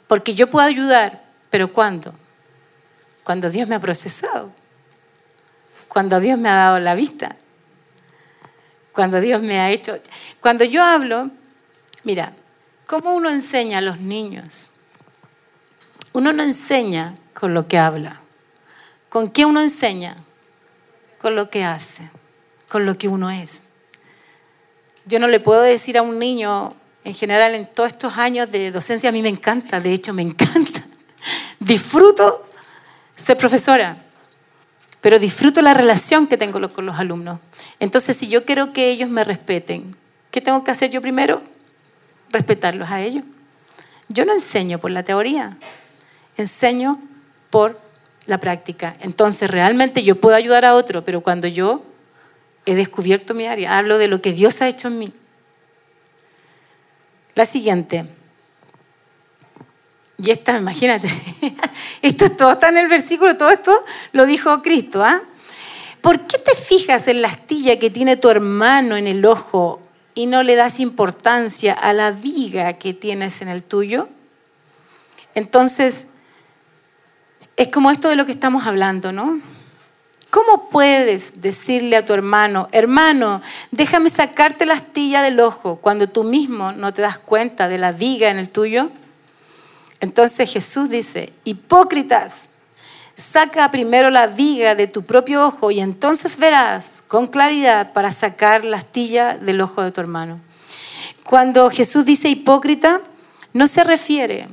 Porque 0.06 0.34
yo 0.34 0.48
puedo 0.48 0.66
ayudar, 0.66 1.22
pero 1.50 1.72
¿cuándo? 1.72 2.14
Cuando 3.22 3.50
Dios 3.50 3.68
me 3.68 3.74
ha 3.74 3.80
procesado, 3.80 4.50
cuando 5.88 6.20
Dios 6.20 6.38
me 6.38 6.48
ha 6.48 6.54
dado 6.54 6.80
la 6.80 6.94
vista, 6.94 7.36
cuando 8.94 9.20
Dios 9.20 9.42
me 9.42 9.60
ha 9.60 9.70
hecho... 9.70 9.98
Cuando 10.40 10.64
yo 10.64 10.82
hablo, 10.82 11.30
mira, 12.04 12.32
¿cómo 12.86 13.14
uno 13.14 13.28
enseña 13.28 13.78
a 13.78 13.80
los 13.80 13.98
niños? 13.98 14.70
Uno 16.12 16.32
no 16.32 16.42
enseña 16.44 17.16
con 17.34 17.54
lo 17.54 17.66
que 17.66 17.76
habla. 17.76 18.20
¿Con 19.08 19.30
qué 19.30 19.44
uno 19.44 19.60
enseña? 19.60 20.16
Con 21.18 21.34
lo 21.34 21.50
que 21.50 21.64
hace, 21.64 22.08
con 22.68 22.86
lo 22.86 22.96
que 22.96 23.08
uno 23.08 23.30
es. 23.30 23.62
Yo 25.06 25.18
no 25.18 25.26
le 25.26 25.40
puedo 25.40 25.62
decir 25.62 25.98
a 25.98 26.02
un 26.02 26.18
niño, 26.18 26.72
en 27.02 27.14
general 27.14 27.54
en 27.54 27.66
todos 27.66 27.92
estos 27.92 28.16
años 28.16 28.50
de 28.52 28.70
docencia, 28.70 29.08
a 29.08 29.12
mí 29.12 29.22
me 29.22 29.28
encanta, 29.28 29.80
de 29.80 29.92
hecho 29.92 30.14
me 30.14 30.22
encanta. 30.22 30.84
Disfruto 31.58 32.46
ser 33.16 33.36
profesora, 33.36 33.96
pero 35.04 35.18
disfruto 35.18 35.60
la 35.60 35.74
relación 35.74 36.26
que 36.26 36.38
tengo 36.38 36.72
con 36.72 36.86
los 36.86 36.98
alumnos. 36.98 37.38
Entonces, 37.78 38.16
si 38.16 38.26
yo 38.28 38.46
quiero 38.46 38.72
que 38.72 38.88
ellos 38.88 39.10
me 39.10 39.22
respeten, 39.22 39.94
¿qué 40.30 40.40
tengo 40.40 40.64
que 40.64 40.70
hacer 40.70 40.90
yo 40.90 41.02
primero? 41.02 41.42
Respetarlos 42.30 42.90
a 42.90 43.02
ellos. 43.02 43.22
Yo 44.08 44.24
no 44.24 44.32
enseño 44.32 44.78
por 44.78 44.90
la 44.90 45.02
teoría, 45.02 45.58
enseño 46.38 46.98
por 47.50 47.78
la 48.24 48.38
práctica. 48.38 48.96
Entonces, 49.02 49.50
realmente 49.50 50.02
yo 50.04 50.18
puedo 50.18 50.36
ayudar 50.36 50.64
a 50.64 50.74
otro, 50.74 51.04
pero 51.04 51.20
cuando 51.20 51.48
yo 51.48 51.82
he 52.64 52.74
descubierto 52.74 53.34
mi 53.34 53.46
área, 53.46 53.76
hablo 53.76 53.98
de 53.98 54.08
lo 54.08 54.22
que 54.22 54.32
Dios 54.32 54.62
ha 54.62 54.68
hecho 54.68 54.88
en 54.88 54.98
mí. 54.98 55.12
La 57.34 57.44
siguiente. 57.44 58.06
Y 60.18 60.30
esta, 60.30 60.56
imagínate, 60.56 61.08
esto 62.02 62.30
todo 62.30 62.52
está 62.52 62.68
en 62.68 62.78
el 62.78 62.88
versículo, 62.88 63.36
todo 63.36 63.50
esto 63.50 63.78
lo 64.12 64.26
dijo 64.26 64.62
Cristo. 64.62 65.02
¿ah? 65.04 65.20
¿Por 66.00 66.20
qué 66.26 66.38
te 66.38 66.54
fijas 66.54 67.08
en 67.08 67.22
la 67.22 67.28
astilla 67.28 67.78
que 67.78 67.90
tiene 67.90 68.16
tu 68.16 68.28
hermano 68.30 68.96
en 68.96 69.06
el 69.06 69.24
ojo 69.24 69.80
y 70.14 70.26
no 70.26 70.42
le 70.42 70.54
das 70.54 70.78
importancia 70.80 71.72
a 71.72 71.92
la 71.92 72.10
viga 72.10 72.74
que 72.74 72.92
tienes 72.92 73.42
en 73.42 73.48
el 73.48 73.62
tuyo? 73.62 74.08
Entonces, 75.34 76.06
es 77.56 77.68
como 77.68 77.90
esto 77.90 78.08
de 78.08 78.16
lo 78.16 78.26
que 78.26 78.32
estamos 78.32 78.66
hablando, 78.66 79.12
¿no? 79.12 79.40
¿Cómo 80.30 80.68
puedes 80.68 81.40
decirle 81.40 81.96
a 81.96 82.04
tu 82.04 82.12
hermano, 82.12 82.68
hermano, 82.72 83.40
déjame 83.70 84.10
sacarte 84.10 84.66
la 84.66 84.74
astilla 84.74 85.22
del 85.22 85.38
ojo 85.38 85.76
cuando 85.76 86.08
tú 86.08 86.24
mismo 86.24 86.72
no 86.72 86.92
te 86.92 87.02
das 87.02 87.18
cuenta 87.18 87.68
de 87.68 87.78
la 87.78 87.92
viga 87.92 88.30
en 88.30 88.38
el 88.38 88.50
tuyo? 88.50 88.90
Entonces 90.04 90.52
Jesús 90.52 90.90
dice, 90.90 91.32
hipócritas, 91.44 92.50
saca 93.14 93.70
primero 93.70 94.10
la 94.10 94.26
viga 94.26 94.74
de 94.74 94.86
tu 94.86 95.04
propio 95.04 95.46
ojo 95.46 95.70
y 95.70 95.80
entonces 95.80 96.36
verás 96.36 97.02
con 97.08 97.26
claridad 97.26 97.94
para 97.94 98.12
sacar 98.12 98.66
la 98.66 98.76
astilla 98.76 99.38
del 99.38 99.62
ojo 99.62 99.80
de 99.80 99.92
tu 99.92 100.02
hermano. 100.02 100.40
Cuando 101.24 101.70
Jesús 101.70 102.04
dice 102.04 102.28
hipócrita, 102.28 103.00
no 103.54 103.66
se 103.66 103.82
refiere 103.82 104.46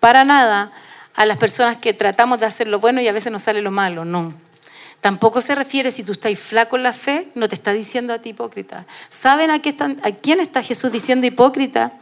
para 0.00 0.24
nada 0.24 0.72
a 1.14 1.26
las 1.26 1.36
personas 1.36 1.76
que 1.76 1.92
tratamos 1.92 2.40
de 2.40 2.46
hacer 2.46 2.66
lo 2.66 2.80
bueno 2.80 3.02
y 3.02 3.08
a 3.08 3.12
veces 3.12 3.30
nos 3.30 3.42
sale 3.42 3.60
lo 3.60 3.70
malo, 3.70 4.06
no. 4.06 4.32
Tampoco 5.02 5.42
se 5.42 5.54
refiere 5.54 5.90
si 5.90 6.02
tú 6.02 6.12
estás 6.12 6.38
flaco 6.38 6.76
en 6.76 6.82
la 6.82 6.94
fe, 6.94 7.28
no 7.34 7.46
te 7.46 7.54
está 7.54 7.74
diciendo 7.74 8.14
a 8.14 8.20
ti 8.20 8.30
hipócrita. 8.30 8.86
¿Saben 9.10 9.50
a, 9.50 9.56
a 9.56 10.12
quién 10.12 10.40
está 10.40 10.62
Jesús 10.62 10.90
diciendo 10.90 11.26
hipócrita? 11.26 11.92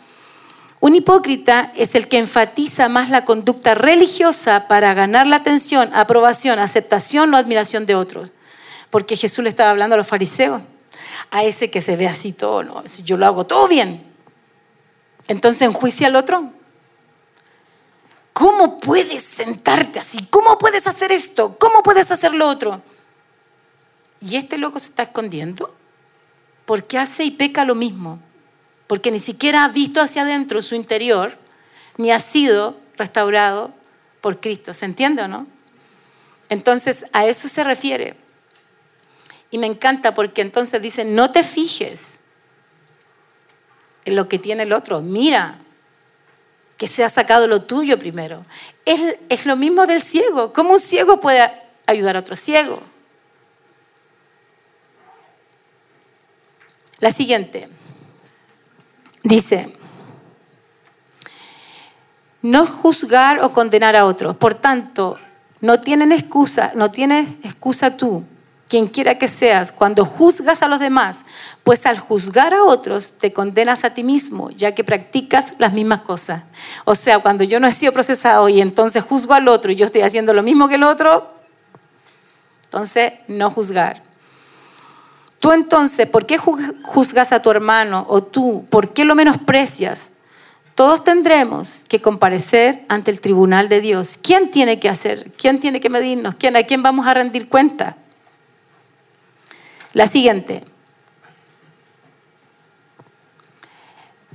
Un 0.82 0.96
hipócrita 0.96 1.72
es 1.76 1.94
el 1.94 2.08
que 2.08 2.18
enfatiza 2.18 2.88
más 2.88 3.08
la 3.08 3.24
conducta 3.24 3.76
religiosa 3.76 4.66
para 4.66 4.94
ganar 4.94 5.28
la 5.28 5.36
atención, 5.36 5.88
aprobación, 5.94 6.58
aceptación 6.58 7.32
o 7.32 7.36
admiración 7.36 7.86
de 7.86 7.94
otros. 7.94 8.30
Porque 8.90 9.16
Jesús 9.16 9.44
le 9.44 9.50
estaba 9.50 9.70
hablando 9.70 9.94
a 9.94 9.96
los 9.96 10.08
fariseos, 10.08 10.60
a 11.30 11.44
ese 11.44 11.70
que 11.70 11.80
se 11.82 11.94
ve 11.94 12.08
así 12.08 12.32
todo, 12.32 12.64
¿no? 12.64 12.82
si 12.84 13.04
yo 13.04 13.16
lo 13.16 13.26
hago 13.26 13.46
todo 13.46 13.68
bien. 13.68 14.04
Entonces 15.28 15.62
enjuicia 15.62 16.08
al 16.08 16.16
otro. 16.16 16.50
¿Cómo 18.32 18.80
puedes 18.80 19.22
sentarte 19.22 20.00
así? 20.00 20.26
¿Cómo 20.30 20.58
puedes 20.58 20.88
hacer 20.88 21.12
esto? 21.12 21.56
¿Cómo 21.60 21.84
puedes 21.84 22.10
hacer 22.10 22.34
lo 22.34 22.48
otro? 22.48 22.82
Y 24.20 24.34
este 24.34 24.58
loco 24.58 24.80
se 24.80 24.86
está 24.86 25.04
escondiendo 25.04 25.72
porque 26.64 26.98
hace 26.98 27.22
y 27.22 27.30
peca 27.30 27.64
lo 27.64 27.76
mismo, 27.76 28.18
porque 28.92 29.10
ni 29.10 29.18
siquiera 29.18 29.64
ha 29.64 29.68
visto 29.68 30.02
hacia 30.02 30.20
adentro 30.20 30.60
su 30.60 30.74
interior, 30.74 31.34
ni 31.96 32.12
ha 32.12 32.20
sido 32.20 32.76
restaurado 32.98 33.72
por 34.20 34.38
Cristo. 34.38 34.74
¿Se 34.74 34.84
entiende 34.84 35.22
o 35.22 35.28
no? 35.28 35.46
Entonces, 36.50 37.06
a 37.14 37.24
eso 37.24 37.48
se 37.48 37.64
refiere. 37.64 38.16
Y 39.50 39.56
me 39.56 39.66
encanta 39.66 40.12
porque 40.12 40.42
entonces 40.42 40.82
dice, 40.82 41.06
no 41.06 41.32
te 41.32 41.42
fijes 41.42 42.20
en 44.04 44.14
lo 44.14 44.28
que 44.28 44.38
tiene 44.38 44.64
el 44.64 44.74
otro, 44.74 45.00
mira 45.00 45.56
que 46.76 46.86
se 46.86 47.02
ha 47.02 47.08
sacado 47.08 47.46
lo 47.46 47.62
tuyo 47.62 47.98
primero. 47.98 48.44
Es, 48.84 49.16
es 49.30 49.46
lo 49.46 49.56
mismo 49.56 49.86
del 49.86 50.02
ciego. 50.02 50.52
¿Cómo 50.52 50.72
un 50.74 50.80
ciego 50.80 51.18
puede 51.18 51.50
ayudar 51.86 52.18
a 52.18 52.20
otro 52.20 52.36
ciego? 52.36 52.82
La 56.98 57.10
siguiente. 57.10 57.70
Dice, 59.22 59.74
no 62.42 62.66
juzgar 62.66 63.42
o 63.44 63.52
condenar 63.52 63.96
a 63.96 64.04
otros. 64.04 64.36
Por 64.36 64.54
tanto, 64.54 65.18
no 65.60 65.80
tienen 65.80 66.12
excusa, 66.12 66.72
no 66.74 66.90
tienes 66.90 67.28
excusa 67.44 67.96
tú 67.96 68.24
quien 68.72 68.86
quiera 68.86 69.18
que 69.18 69.28
seas, 69.28 69.70
cuando 69.70 70.06
juzgas 70.06 70.62
a 70.62 70.66
los 70.66 70.78
demás, 70.78 71.26
pues 71.62 71.84
al 71.84 71.98
juzgar 71.98 72.54
a 72.54 72.64
otros 72.64 73.18
te 73.18 73.30
condenas 73.30 73.84
a 73.84 73.90
ti 73.90 74.02
mismo, 74.02 74.48
ya 74.48 74.74
que 74.74 74.82
practicas 74.82 75.52
las 75.58 75.74
mismas 75.74 76.00
cosas. 76.00 76.44
O 76.86 76.94
sea, 76.94 77.18
cuando 77.18 77.44
yo 77.44 77.60
no 77.60 77.66
he 77.66 77.72
sido 77.72 77.92
procesado 77.92 78.48
y 78.48 78.62
entonces 78.62 79.04
juzgo 79.04 79.34
al 79.34 79.46
otro 79.48 79.70
y 79.72 79.76
yo 79.76 79.84
estoy 79.84 80.00
haciendo 80.00 80.32
lo 80.32 80.42
mismo 80.42 80.68
que 80.68 80.76
el 80.76 80.84
otro, 80.84 81.30
entonces 82.64 83.12
no 83.28 83.50
juzgar. 83.50 84.02
Tú 85.42 85.50
entonces, 85.50 86.06
¿por 86.06 86.24
qué 86.24 86.38
juzgas 86.38 87.32
a 87.32 87.42
tu 87.42 87.50
hermano 87.50 88.06
o 88.08 88.22
tú? 88.22 88.64
¿Por 88.70 88.92
qué 88.92 89.04
lo 89.04 89.16
menosprecias? 89.16 90.12
Todos 90.76 91.02
tendremos 91.02 91.84
que 91.88 92.00
comparecer 92.00 92.84
ante 92.88 93.10
el 93.10 93.20
tribunal 93.20 93.68
de 93.68 93.80
Dios. 93.80 94.20
¿Quién 94.22 94.52
tiene 94.52 94.78
que 94.78 94.88
hacer? 94.88 95.32
¿Quién 95.32 95.58
tiene 95.58 95.80
que 95.80 95.90
medirnos? 95.90 96.36
¿Quién, 96.36 96.54
¿A 96.54 96.62
quién 96.62 96.84
vamos 96.84 97.08
a 97.08 97.14
rendir 97.14 97.48
cuenta? 97.48 97.96
La 99.94 100.06
siguiente. 100.06 100.62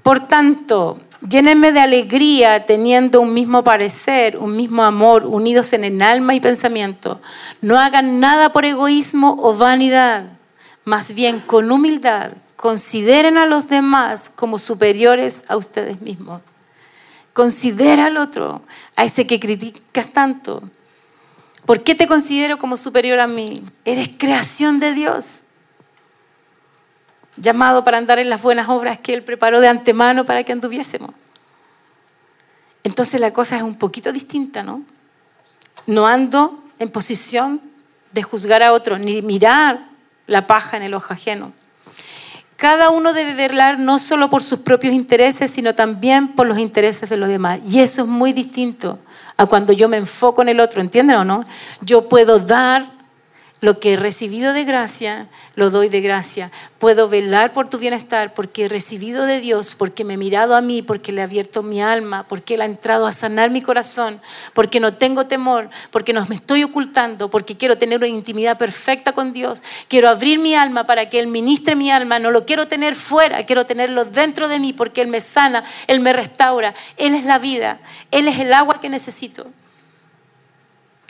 Por 0.03 0.27
tanto, 0.27 0.99
llénenme 1.25 1.71
de 1.71 1.79
alegría 1.79 2.65
teniendo 2.65 3.21
un 3.21 3.33
mismo 3.33 3.63
parecer, 3.63 4.37
un 4.37 4.57
mismo 4.57 4.83
amor, 4.83 5.25
unidos 5.25 5.71
en 5.71 5.85
el 5.85 6.01
alma 6.01 6.35
y 6.35 6.41
pensamiento. 6.41 7.21
No 7.61 7.79
hagan 7.79 8.19
nada 8.19 8.51
por 8.51 8.65
egoísmo 8.65 9.37
o 9.39 9.55
vanidad, 9.55 10.36
más 10.87 11.13
bien 11.13 11.41
con 11.41 11.69
humildad 11.69 12.31
consideren 12.55 13.37
a 13.37 13.45
los 13.45 13.67
demás 13.67 14.31
como 14.33 14.57
superiores 14.57 15.43
a 15.49 15.57
ustedes 15.57 15.99
mismos. 15.99 16.41
Considera 17.33 18.05
al 18.05 18.15
otro, 18.15 18.61
a 18.95 19.03
ese 19.03 19.27
que 19.27 19.37
criticas 19.37 20.07
tanto. 20.13 20.63
¿Por 21.65 21.83
qué 21.83 21.93
te 21.93 22.07
considero 22.07 22.57
como 22.57 22.77
superior 22.77 23.19
a 23.19 23.27
mí? 23.27 23.61
Eres 23.83 24.11
creación 24.17 24.79
de 24.79 24.93
Dios, 24.93 25.39
llamado 27.35 27.83
para 27.83 27.97
andar 27.97 28.19
en 28.19 28.29
las 28.29 28.41
buenas 28.41 28.69
obras 28.69 28.97
que 28.97 29.13
Él 29.13 29.23
preparó 29.23 29.59
de 29.59 29.67
antemano 29.67 30.23
para 30.23 30.45
que 30.45 30.53
anduviésemos. 30.53 31.13
Entonces 32.85 33.19
la 33.19 33.33
cosa 33.33 33.57
es 33.57 33.61
un 33.61 33.75
poquito 33.75 34.13
distinta, 34.13 34.63
¿no? 34.63 34.83
No 35.85 36.07
ando 36.07 36.57
en 36.79 36.89
posición 36.89 37.59
de 38.13 38.23
juzgar 38.23 38.63
a 38.63 38.71
otro, 38.71 38.97
ni 38.97 39.21
mirar 39.21 39.86
la 40.27 40.45
paja 40.45 40.77
en 40.77 40.83
el 40.83 40.93
ojo 40.93 41.13
ajeno. 41.13 41.53
Cada 42.57 42.89
uno 42.89 43.13
debe 43.13 43.35
velar 43.35 43.79
no 43.79 43.99
solo 43.99 44.29
por 44.29 44.41
sus 44.41 44.59
propios 44.59 44.93
intereses, 44.93 45.51
sino 45.51 45.75
también 45.75 46.29
por 46.29 46.47
los 46.47 46.57
intereses 46.57 47.09
de 47.09 47.17
los 47.17 47.29
demás. 47.29 47.59
Y 47.67 47.79
eso 47.79 48.01
es 48.01 48.07
muy 48.07 48.33
distinto 48.33 48.99
a 49.37 49.45
cuando 49.45 49.73
yo 49.73 49.87
me 49.87 49.97
enfoco 49.97 50.41
en 50.41 50.49
el 50.49 50.59
otro, 50.59 50.81
¿entienden 50.81 51.17
o 51.17 51.23
no? 51.23 51.43
Yo 51.81 52.09
puedo 52.09 52.39
dar 52.39 52.96
lo 53.59 53.79
que 53.79 53.93
he 53.93 53.95
recibido 53.95 54.53
de 54.53 54.65
gracia, 54.65 55.27
lo 55.55 55.71
doy 55.71 55.89
de 55.89 56.01
gracia. 56.01 56.51
Puedo 56.77 57.09
velar 57.09 57.53
por 57.53 57.67
tu 57.67 57.79
bienestar 57.79 58.33
porque 58.35 58.65
he 58.65 58.69
recibido 58.69 59.25
de 59.25 59.39
Dios, 59.39 59.73
porque 59.73 60.03
me 60.03 60.13
he 60.13 60.17
mirado 60.17 60.55
a 60.55 60.61
mí, 60.61 60.83
porque 60.83 61.11
le 61.11 61.21
he 61.21 61.23
abierto 61.23 61.63
mi 61.63 61.81
alma, 61.81 62.23
porque 62.27 62.53
Él 62.53 62.61
ha 62.61 62.65
entrado 62.65 63.07
a 63.07 63.11
sanar 63.11 63.49
mi 63.49 63.61
corazón, 63.61 64.21
porque 64.53 64.79
no 64.79 64.93
tengo 64.93 65.25
temor, 65.25 65.69
porque 65.89 66.13
no 66.13 66.23
me 66.27 66.35
estoy 66.35 66.63
ocultando, 66.63 67.29
porque 67.29 67.57
quiero 67.57 67.77
tener 67.77 67.97
una 67.97 68.07
intimidad 68.07 68.57
perfecta 68.59 69.13
con 69.13 69.33
Dios. 69.33 69.63
Quiero 69.87 70.09
abrir 70.09 70.37
mi 70.37 70.53
alma 70.53 70.85
para 70.85 71.09
que 71.09 71.19
Él 71.19 71.27
ministre 71.27 71.75
mi 71.75 71.89
alma. 71.89 72.19
No 72.19 72.29
lo 72.29 72.45
quiero 72.45 72.67
tener 72.67 72.93
fuera, 72.93 73.43
quiero 73.45 73.65
tenerlo 73.65 74.05
dentro 74.05 74.47
de 74.47 74.59
mí 74.59 74.71
porque 74.71 75.01
Él 75.01 75.07
me 75.07 75.19
sana, 75.19 75.63
Él 75.87 75.99
me 75.99 76.13
restaura. 76.13 76.75
Él 76.97 77.15
es 77.15 77.25
la 77.25 77.39
vida, 77.39 77.79
Él 78.11 78.27
es 78.27 78.37
el 78.37 78.53
agua 78.53 78.79
que 78.79 78.89
necesito. 78.89 79.47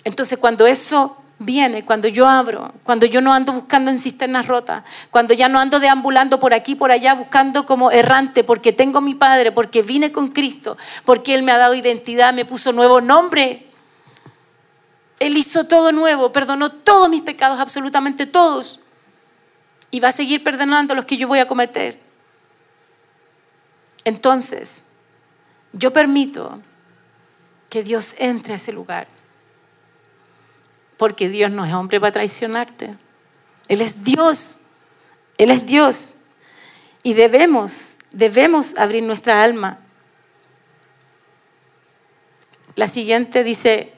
Entonces 0.05 0.39
cuando 0.39 0.65
eso 0.65 1.17
viene 1.39 1.85
cuando 1.85 2.07
yo 2.07 2.27
abro, 2.27 2.73
cuando 2.83 3.05
yo 3.05 3.21
no 3.21 3.33
ando 3.33 3.53
buscando 3.53 3.91
en 3.91 3.99
cisternas 3.99 4.47
rotas, 4.47 4.83
cuando 5.11 5.33
ya 5.33 5.47
no 5.49 5.59
ando 5.59 5.79
deambulando 5.79 6.39
por 6.39 6.53
aquí, 6.53 6.75
por 6.75 6.91
allá, 6.91 7.13
buscando 7.13 7.65
como 7.65 7.91
errante, 7.91 8.43
porque 8.43 8.73
tengo 8.73 9.01
mi 9.01 9.13
Padre, 9.15 9.51
porque 9.51 9.83
vine 9.83 10.11
con 10.11 10.29
Cristo, 10.29 10.77
porque 11.05 11.35
Él 11.35 11.43
me 11.43 11.51
ha 11.51 11.57
dado 11.57 11.75
identidad, 11.75 12.33
me 12.33 12.45
puso 12.45 12.71
nuevo 12.71 13.01
nombre. 13.01 13.67
Él 15.19 15.37
hizo 15.37 15.67
todo 15.67 15.91
nuevo, 15.91 16.31
perdonó 16.31 16.71
todos 16.71 17.09
mis 17.09 17.21
pecados, 17.21 17.59
absolutamente 17.59 18.25
todos, 18.25 18.81
y 19.91 19.99
va 19.99 20.09
a 20.09 20.11
seguir 20.11 20.43
perdonando 20.43 20.95
los 20.95 21.05
que 21.05 21.17
yo 21.17 21.27
voy 21.27 21.39
a 21.39 21.47
cometer. 21.47 21.99
Entonces, 24.03 24.83
yo 25.73 25.91
permito 25.91 26.61
que 27.69 27.83
Dios 27.83 28.15
entre 28.17 28.53
a 28.53 28.55
ese 28.55 28.71
lugar 28.71 29.07
porque 30.97 31.29
Dios 31.29 31.51
no 31.51 31.65
es 31.65 31.73
hombre 31.73 31.99
para 31.99 32.11
traicionarte. 32.11 32.95
Él 33.67 33.81
es 33.81 34.03
Dios. 34.03 34.61
Él 35.37 35.51
es 35.51 35.65
Dios. 35.65 36.15
Y 37.03 37.13
debemos, 37.13 37.97
debemos 38.11 38.75
abrir 38.77 39.03
nuestra 39.03 39.43
alma. 39.43 39.79
La 42.75 42.87
siguiente 42.87 43.43
dice, 43.43 43.91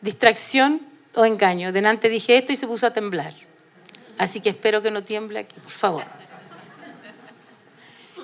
distracción 0.00 0.80
o 1.14 1.24
engaño. 1.24 1.72
Delante 1.72 2.08
dije 2.08 2.38
esto 2.38 2.52
y 2.52 2.56
se 2.56 2.66
puso 2.66 2.86
a 2.86 2.92
temblar. 2.92 3.34
Así 4.18 4.40
que 4.40 4.50
espero 4.50 4.82
que 4.82 4.90
no 4.90 5.02
tiemble 5.02 5.38
aquí, 5.38 5.58
por 5.60 5.72
favor 5.72 6.29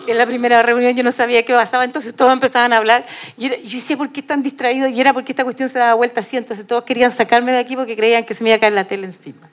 en 0.07 0.19
la 0.19 0.27
primera 0.27 0.63
reunión 0.63 0.95
yo 0.95 1.03
no 1.03 1.13
sabía 1.13 1.45
qué 1.45 1.53
pasaba, 1.53 1.85
entonces 1.85 2.15
todos 2.15 2.33
empezaban 2.33 2.73
a 2.73 2.77
hablar. 2.79 3.07
Y 3.37 3.49
yo 3.49 3.57
decía, 3.57 3.97
¿por 3.97 4.11
qué 4.13 4.21
están 4.21 4.43
distraídos? 4.43 4.91
Y 4.91 5.01
era 5.01 5.13
porque 5.13 5.33
esta 5.33 5.45
cuestión 5.45 5.69
se 5.69 5.79
daba 5.79 5.95
vuelta 5.95 6.21
así, 6.21 6.37
entonces 6.37 6.67
todos 6.67 6.85
querían 6.85 7.13
sacarme 7.13 7.53
de 7.53 7.59
aquí 7.59 7.77
porque 7.77 7.97
creían 7.97 8.25
que 8.25 8.35
se 8.35 8.45
me 8.45 8.51
iba 8.51 8.57
a 8.57 8.61
caer 8.61 8.73
la 8.73 8.87
tele 8.87 9.07
encima. 9.07 9.49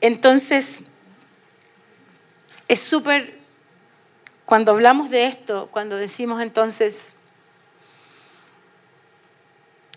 Entonces, 0.00 0.82
es 2.68 2.80
súper, 2.80 3.38
cuando 4.46 4.72
hablamos 4.72 5.10
de 5.10 5.26
esto, 5.26 5.68
cuando 5.70 5.96
decimos 5.96 6.40
entonces, 6.40 7.16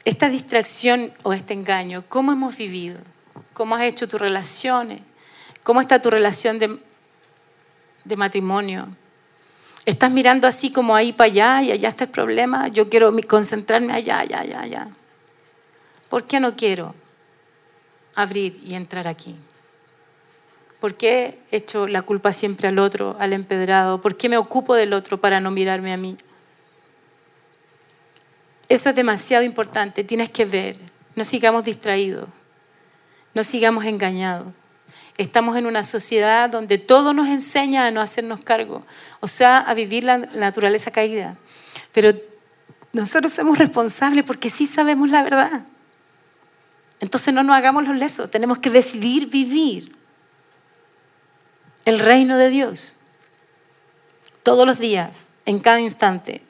esta 0.06 0.28
distracción 0.28 1.14
o 1.24 1.34
este 1.34 1.54
engaño, 1.54 2.04
¿cómo 2.10 2.32
hemos 2.32 2.58
vivido? 2.58 3.00
¿Cómo 3.54 3.76
has 3.76 3.84
hecho 3.84 4.10
tus 4.10 4.20
relaciones? 4.20 5.02
¿Cómo 5.64 5.80
está 5.80 6.02
tu 6.02 6.10
relación 6.10 6.60
de 6.60 6.78
de 8.04 8.16
matrimonio. 8.16 8.88
Estás 9.86 10.12
mirando 10.12 10.47
así 10.47 10.72
como 10.72 10.95
ahí 10.95 11.12
para 11.12 11.30
allá 11.30 11.62
y 11.62 11.72
allá 11.72 11.89
está 11.89 12.06
el 12.06 12.10
problema. 12.10 12.70
Yo 12.70 12.89
quiero 12.89 13.14
concentrarme 13.28 13.93
allá, 13.93 14.20
allá, 14.20 14.39
allá, 14.39 14.62
allá. 14.62 14.88
¿Por 16.10 16.24
qué 16.24 16.39
no 16.39 16.56
quiero 16.56 16.95
abrir 18.16 18.62
y 18.64 18.76
entrar 18.76 19.08
aquí? 19.08 19.36
¿Por 20.80 20.95
qué 20.95 21.39
echo 21.51 21.88
la 21.88 22.01
culpa 22.01 22.34
siempre 22.34 22.68
al 22.68 22.80
otro, 22.80 23.16
al 23.20 23.34
empedrado? 23.34 24.01
¿Por 24.01 24.16
qué 24.16 24.30
me 24.30 24.38
ocupo 24.38 24.76
del 24.76 24.93
otro 24.93 25.20
para 25.20 25.39
no 25.39 25.49
mirarme 25.49 25.93
a 25.93 25.97
mí? 25.97 26.18
Eso 28.70 28.89
es 28.89 28.95
demasiado 28.95 29.43
importante. 29.43 30.04
Tienes 30.04 30.30
que 30.30 30.45
ver. 30.45 30.78
No 31.16 31.24
sigamos 31.26 31.64
distraídos. 31.64 32.28
No 33.34 33.43
sigamos 33.43 33.86
engañados. 33.86 34.47
Estamos 35.18 35.57
en 35.57 35.68
una 35.68 35.84
sociedad 35.84 36.49
donde 36.49 36.78
todo 36.78 37.14
nos 37.14 37.28
enseña 37.28 37.86
a 37.86 37.91
no 37.91 38.01
hacernos 38.01 38.39
cargo, 38.39 38.84
o 39.20 39.28
sea, 39.28 39.57
a 39.59 39.74
vivir 39.74 40.03
la 40.03 40.18
naturaleza 40.18 40.91
caída. 40.91 41.36
Pero 41.91 42.11
nosotros 42.93 43.34
somos 43.34 43.57
responsables 43.57 44.24
porque 44.24 44.49
sí 44.49 44.66
sabemos 44.66 45.09
la 45.09 45.24
verdad. 45.24 45.66
Entonces 46.99 47.34
no 47.34 47.43
nos 47.43 47.55
hagamos 47.55 47.88
los 47.88 47.97
lesos, 47.97 48.32
tenemos 48.32 48.59
que 48.59 48.70
decidir 48.70 49.30
vivir 49.30 49.91
el 51.86 51.99
reino 51.99 52.38
de 52.38 52.49
Dios 52.49 52.97
todos 54.41 54.66
los 54.66 54.80
días, 54.80 55.28
en 55.45 55.59
cada 55.59 55.80
instante. 55.80 56.41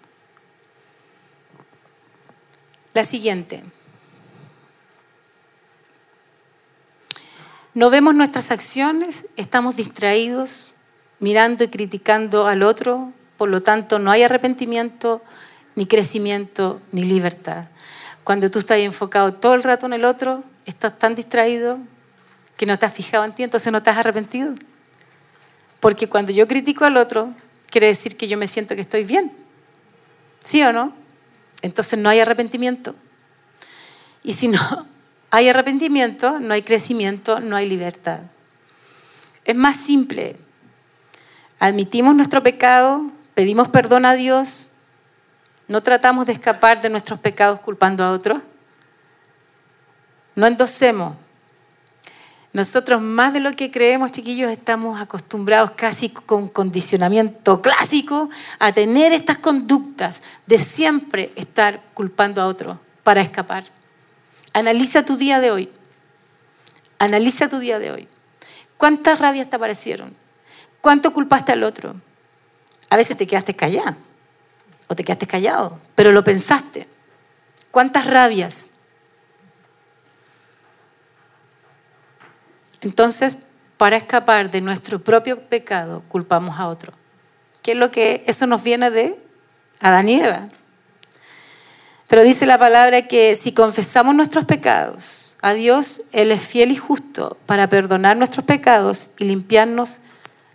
La 2.94 3.04
siguiente. 3.04 3.64
No 7.74 7.90
vemos 7.90 8.14
nuestras 8.14 8.52
acciones, 8.52 9.26
estamos 9.36 9.76
distraídos, 9.76 10.74
mirando 11.20 11.64
y 11.64 11.70
criticando 11.70 12.46
al 12.46 12.62
otro, 12.62 13.12
por 13.36 13.50
lo 13.50 13.64
tanto 13.64 13.98
no 13.98 14.12
hay 14.12 14.22
arrepentimiento, 14.22 15.24
ni 15.76 15.88
crecimiento, 15.88 16.80
ni 16.92 17.04
libertad. 17.04 17.66
Cuando 18.24 18.52
tú 18.52 18.60
estás 18.60 18.78
enfocado 18.78 19.34
todo 19.34 19.56
el 19.56 19.64
rato 19.64 19.88
en 19.88 19.94
el 19.94 20.06
otro, 20.06 20.44
estás 20.66 21.00
tan 21.00 21.16
distraído 21.16 21.80
que 22.58 22.68
no 22.68 22.78
te 22.78 22.86
has 22.86 22.94
fijado 22.94 23.26
en 23.26 23.34
ti, 23.34 23.42
entonces 23.42 23.74
no 23.74 23.82
te 23.82 23.90
has 23.90 23.98
arrepentido. 23.98 24.54
Porque 25.80 26.08
cuando 26.08 26.32
yo 26.32 26.48
critico 26.48 26.86
al 26.86 26.96
otro, 26.96 27.34
quiere 27.72 27.88
decir 27.88 28.16
que 28.16 28.28
yo 28.28 28.38
me 28.38 28.48
siento 28.48 28.76
que 28.76 28.82
estoy 28.82 29.04
bien. 29.04 29.32
¿Sí 30.40 30.62
o 30.62 30.72
no? 30.72 30.94
Entonces 31.64 31.98
no 31.98 32.10
hay 32.10 32.20
arrepentimiento. 32.20 32.96
Y 34.24 34.34
si 34.34 34.48
no, 34.48 34.88
hay 35.34 35.50
arrepentimiento, 35.50 36.40
no 36.40 36.54
hay 36.54 36.62
crecimiento, 36.62 37.40
no 37.40 37.56
hay 37.56 37.68
libertad. 37.68 38.20
Es 39.46 39.56
más 39.56 39.76
simple. 39.76 40.36
Admitimos 41.58 42.16
nuestro 42.16 42.44
pecado, 42.44 43.10
pedimos 43.34 43.68
perdón 43.68 44.06
a 44.06 44.14
Dios, 44.14 44.68
no 45.68 45.82
tratamos 45.82 46.28
de 46.28 46.34
escapar 46.34 46.82
de 46.82 46.90
nuestros 46.92 47.20
pecados 47.20 47.62
culpando 47.62 48.04
a 48.04 48.12
otros. 48.12 48.42
No 50.36 50.46
endosemos. 50.46 51.16
Nosotros 52.54 53.02
más 53.02 53.34
de 53.34 53.40
lo 53.40 53.56
que 53.56 53.72
creemos, 53.72 54.12
chiquillos, 54.12 54.52
estamos 54.52 55.02
acostumbrados 55.02 55.72
casi 55.72 56.10
con 56.10 56.48
condicionamiento 56.48 57.60
clásico 57.60 58.30
a 58.60 58.72
tener 58.72 59.12
estas 59.12 59.40
conductas 59.40 60.22
de 60.46 60.60
siempre 60.60 61.34
estar 61.36 61.82
culpando 61.96 62.40
a 62.40 62.46
otros 62.46 62.78
para 63.02 63.22
escapar. 63.22 63.64
Analiza 64.54 65.04
tu 65.04 65.18
día 65.18 65.40
de 65.40 65.52
hoy. 65.52 65.70
Analiza 67.00 67.50
tu 67.50 67.60
día 67.60 67.80
de 67.80 67.92
hoy. 67.92 68.08
¿Cuántas 68.78 69.20
rabias 69.20 69.50
te 69.50 69.56
aparecieron? 69.56 70.16
¿Cuánto 70.82 71.14
culpaste 71.14 71.52
al 71.52 71.64
otro? 71.64 71.96
A 72.90 72.96
veces 72.96 73.18
te 73.18 73.28
quedaste 73.28 73.56
callado 73.56 73.96
o 74.88 74.96
te 74.96 75.04
quedaste 75.04 75.28
callado, 75.28 75.80
pero 75.96 76.12
lo 76.12 76.24
pensaste. 76.24 76.88
¿Cuántas 77.72 78.06
rabias? 78.06 78.70
Entonces, 82.82 83.38
para 83.78 83.98
escapar 83.98 84.52
de 84.52 84.62
nuestro 84.62 85.00
propio 85.00 85.42
pecado, 85.42 86.04
culpamos 86.10 86.60
a 86.60 86.68
otro. 86.68 86.94
¿Qué 87.62 87.72
es 87.72 87.78
lo 87.78 87.92
que 87.92 88.24
eso 88.28 88.46
nos 88.46 88.62
viene 88.62 88.92
de 88.92 89.18
Adán? 89.80 90.52
Pero 92.08 92.24
dice 92.24 92.46
la 92.46 92.58
palabra 92.58 93.08
que 93.08 93.36
si 93.36 93.54
confesamos 93.54 94.14
nuestros 94.14 94.46
pecados 94.46 95.38
a 95.42 95.54
Dios, 95.54 96.04
Él 96.12 96.32
es 96.32 96.46
fiel 96.46 96.72
y 96.72 96.76
justo 96.76 97.38
para 97.46 97.68
perdonar 97.68 98.18
nuestros 98.18 98.46
pecados 98.46 99.12
y 99.18 99.26
limpiarnos 99.26 100.00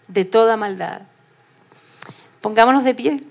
de 0.07 0.24
toda 0.24 0.57
maldad. 0.57 1.03
Pongámonos 2.40 2.84
de 2.84 2.94
pie. 2.94 3.22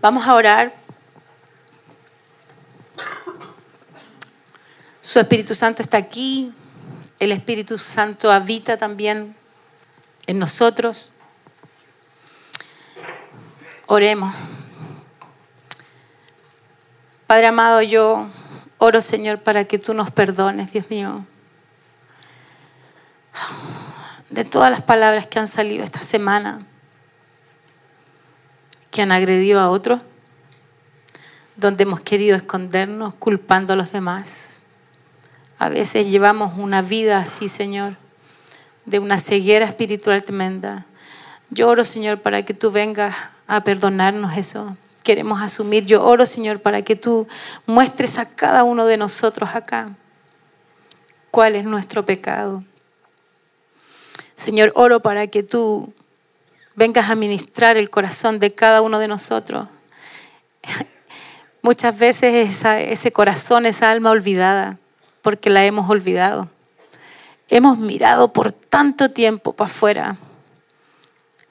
Vamos 0.00 0.26
a 0.26 0.34
orar. 0.34 0.72
Su 5.00 5.20
Espíritu 5.20 5.54
Santo 5.54 5.82
está 5.82 5.98
aquí. 5.98 6.52
El 7.22 7.30
Espíritu 7.30 7.78
Santo 7.78 8.32
habita 8.32 8.76
también 8.76 9.36
en 10.26 10.40
nosotros. 10.40 11.12
Oremos. 13.86 14.34
Padre 17.28 17.46
amado, 17.46 17.80
yo 17.80 18.28
oro, 18.78 19.00
Señor, 19.00 19.38
para 19.38 19.66
que 19.66 19.78
tú 19.78 19.94
nos 19.94 20.10
perdones, 20.10 20.72
Dios 20.72 20.90
mío, 20.90 21.24
de 24.28 24.44
todas 24.44 24.72
las 24.72 24.82
palabras 24.82 25.28
que 25.28 25.38
han 25.38 25.46
salido 25.46 25.84
esta 25.84 26.00
semana 26.02 26.66
que 28.90 29.00
han 29.00 29.12
agredido 29.12 29.60
a 29.60 29.70
otros, 29.70 30.02
donde 31.54 31.84
hemos 31.84 32.00
querido 32.00 32.36
escondernos 32.36 33.14
culpando 33.14 33.74
a 33.74 33.76
los 33.76 33.92
demás. 33.92 34.61
A 35.62 35.68
veces 35.68 36.08
llevamos 36.08 36.58
una 36.58 36.82
vida 36.82 37.18
así, 37.18 37.46
Señor, 37.46 37.94
de 38.84 38.98
una 38.98 39.16
ceguera 39.16 39.64
espiritual 39.64 40.24
tremenda. 40.24 40.86
Yo 41.50 41.68
oro, 41.68 41.84
Señor, 41.84 42.20
para 42.20 42.44
que 42.44 42.52
tú 42.52 42.72
vengas 42.72 43.14
a 43.46 43.62
perdonarnos 43.62 44.36
eso. 44.36 44.76
Queremos 45.04 45.40
asumir. 45.40 45.86
Yo 45.86 46.02
oro, 46.04 46.26
Señor, 46.26 46.58
para 46.58 46.82
que 46.82 46.96
tú 46.96 47.28
muestres 47.64 48.18
a 48.18 48.26
cada 48.26 48.64
uno 48.64 48.86
de 48.86 48.96
nosotros 48.96 49.50
acá 49.54 49.90
cuál 51.30 51.54
es 51.54 51.64
nuestro 51.64 52.04
pecado. 52.04 52.64
Señor, 54.34 54.72
oro 54.74 54.98
para 54.98 55.28
que 55.28 55.44
tú 55.44 55.94
vengas 56.74 57.08
a 57.08 57.14
ministrar 57.14 57.76
el 57.76 57.88
corazón 57.88 58.40
de 58.40 58.52
cada 58.52 58.80
uno 58.80 58.98
de 58.98 59.06
nosotros. 59.06 59.68
Muchas 61.62 61.96
veces 62.00 62.64
ese 62.64 63.12
corazón, 63.12 63.64
esa 63.64 63.92
alma 63.92 64.10
olvidada, 64.10 64.80
porque 65.22 65.50
la 65.50 65.64
hemos 65.64 65.88
olvidado. 65.88 66.48
Hemos 67.48 67.78
mirado 67.78 68.32
por 68.32 68.52
tanto 68.52 69.10
tiempo 69.10 69.52
para 69.52 69.70
afuera. 69.70 70.16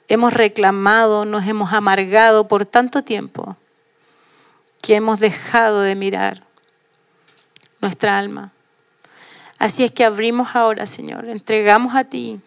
Hemos 0.08 0.32
reclamado, 0.32 1.24
nos 1.24 1.46
hemos 1.46 1.72
amargado 1.72 2.48
por 2.48 2.66
tanto 2.66 3.02
tiempo 3.02 3.56
que 4.82 4.96
hemos 4.96 5.20
dejado 5.20 5.80
de 5.80 5.94
mirar 5.94 6.42
nuestra 7.80 8.18
alma. 8.18 8.52
Así 9.58 9.84
es 9.84 9.92
que 9.92 10.04
abrimos 10.04 10.54
ahora, 10.54 10.86
Señor, 10.86 11.28
entregamos 11.28 11.94
a 11.94 12.04
ti 12.04 12.40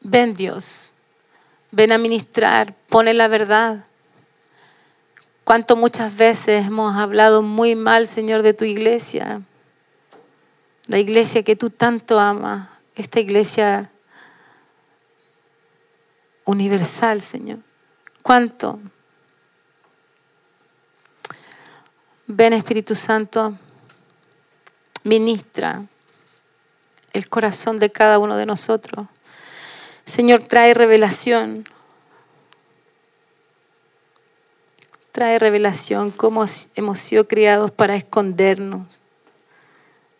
Ven 0.00 0.34
Dios, 0.34 0.92
ven 1.70 1.92
a 1.92 1.98
ministrar, 1.98 2.74
pone 2.88 3.14
la 3.14 3.28
verdad. 3.28 3.84
Cuánto 5.48 5.76
muchas 5.76 6.14
veces 6.14 6.66
hemos 6.66 6.94
hablado 6.94 7.40
muy 7.40 7.74
mal, 7.74 8.06
Señor, 8.06 8.42
de 8.42 8.52
tu 8.52 8.66
iglesia. 8.66 9.40
La 10.88 10.98
iglesia 10.98 11.42
que 11.42 11.56
tú 11.56 11.70
tanto 11.70 12.20
amas, 12.20 12.68
esta 12.96 13.18
iglesia 13.18 13.90
universal, 16.44 17.22
Señor. 17.22 17.60
¿Cuánto? 18.20 18.78
Ven 22.26 22.52
Espíritu 22.52 22.94
Santo, 22.94 23.58
ministra 25.04 25.82
el 27.14 27.26
corazón 27.30 27.78
de 27.78 27.88
cada 27.88 28.18
uno 28.18 28.36
de 28.36 28.44
nosotros. 28.44 29.06
Señor, 30.04 30.42
trae 30.42 30.74
revelación. 30.74 31.64
Trae 35.18 35.40
revelación 35.40 36.12
cómo 36.12 36.44
hemos 36.76 36.98
sido 37.00 37.26
criados 37.26 37.72
para 37.72 37.96
escondernos, 37.96 39.00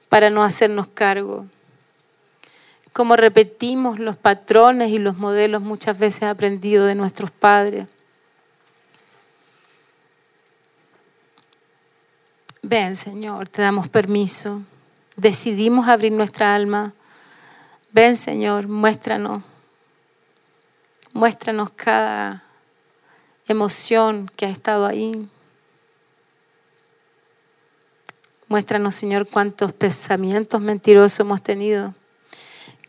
para 0.09 0.29
no 0.29 0.43
hacernos 0.43 0.89
cargo. 0.89 1.47
Cómo 2.93 3.15
repetimos 3.15 4.01
los 4.01 4.17
patrones 4.17 4.91
y 4.91 4.99
los 4.99 5.17
modelos 5.17 5.63
muchas 5.63 5.97
veces 6.01 6.25
aprendidos 6.25 6.89
de 6.89 6.97
nuestros 6.97 7.31
padres. 7.31 7.87
Ven, 12.63 12.97
Señor, 12.97 13.49
te 13.49 13.63
damos 13.63 13.87
permiso. 13.87 14.63
Decidimos 15.15 15.87
abrir 15.87 16.11
nuestra 16.11 16.57
alma. 16.57 16.93
Ven, 17.93 18.17
Señor, 18.17 18.67
muéstranos 18.67 19.45
Muéstranos 21.13 21.71
cada 21.71 22.48
emoción 23.49 24.31
que 24.37 24.47
ha 24.47 24.51
estado 24.51 24.87
ahí. 24.87 25.29
Muéstranos, 28.49 28.95
Señor, 28.95 29.27
cuántos 29.27 29.73
pensamientos 29.73 30.61
mentirosos 30.61 31.21
hemos 31.21 31.43
tenido. 31.43 31.95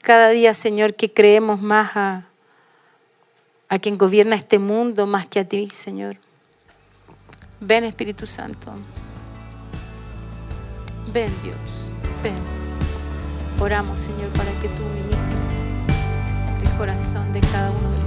Cada 0.02 0.30
día, 0.30 0.54
Señor, 0.54 0.96
que 0.96 1.12
creemos 1.12 1.62
más 1.62 1.96
a, 1.96 2.26
a 3.68 3.80
quien 3.80 3.98
gobierna 3.98 4.36
este 4.36 4.60
mundo 4.60 5.08
más 5.08 5.26
que 5.26 5.40
a 5.42 5.46
ti, 5.46 5.70
Señor. 5.70 6.18
Ven, 7.60 7.84
Espíritu 7.84 8.26
Santo. 8.26 8.74
Ven, 11.12 11.34
Dios. 11.44 11.92
Ven. 12.24 12.36
Oramos, 13.60 14.00
Señor, 14.00 14.30
para 14.30 14.52
que 14.62 14.70
tú 14.70 14.84
ministres 14.84 15.68
el 16.64 16.78
corazón 16.78 17.34
de 17.34 17.42
cada 17.42 17.72
uno 17.72 17.99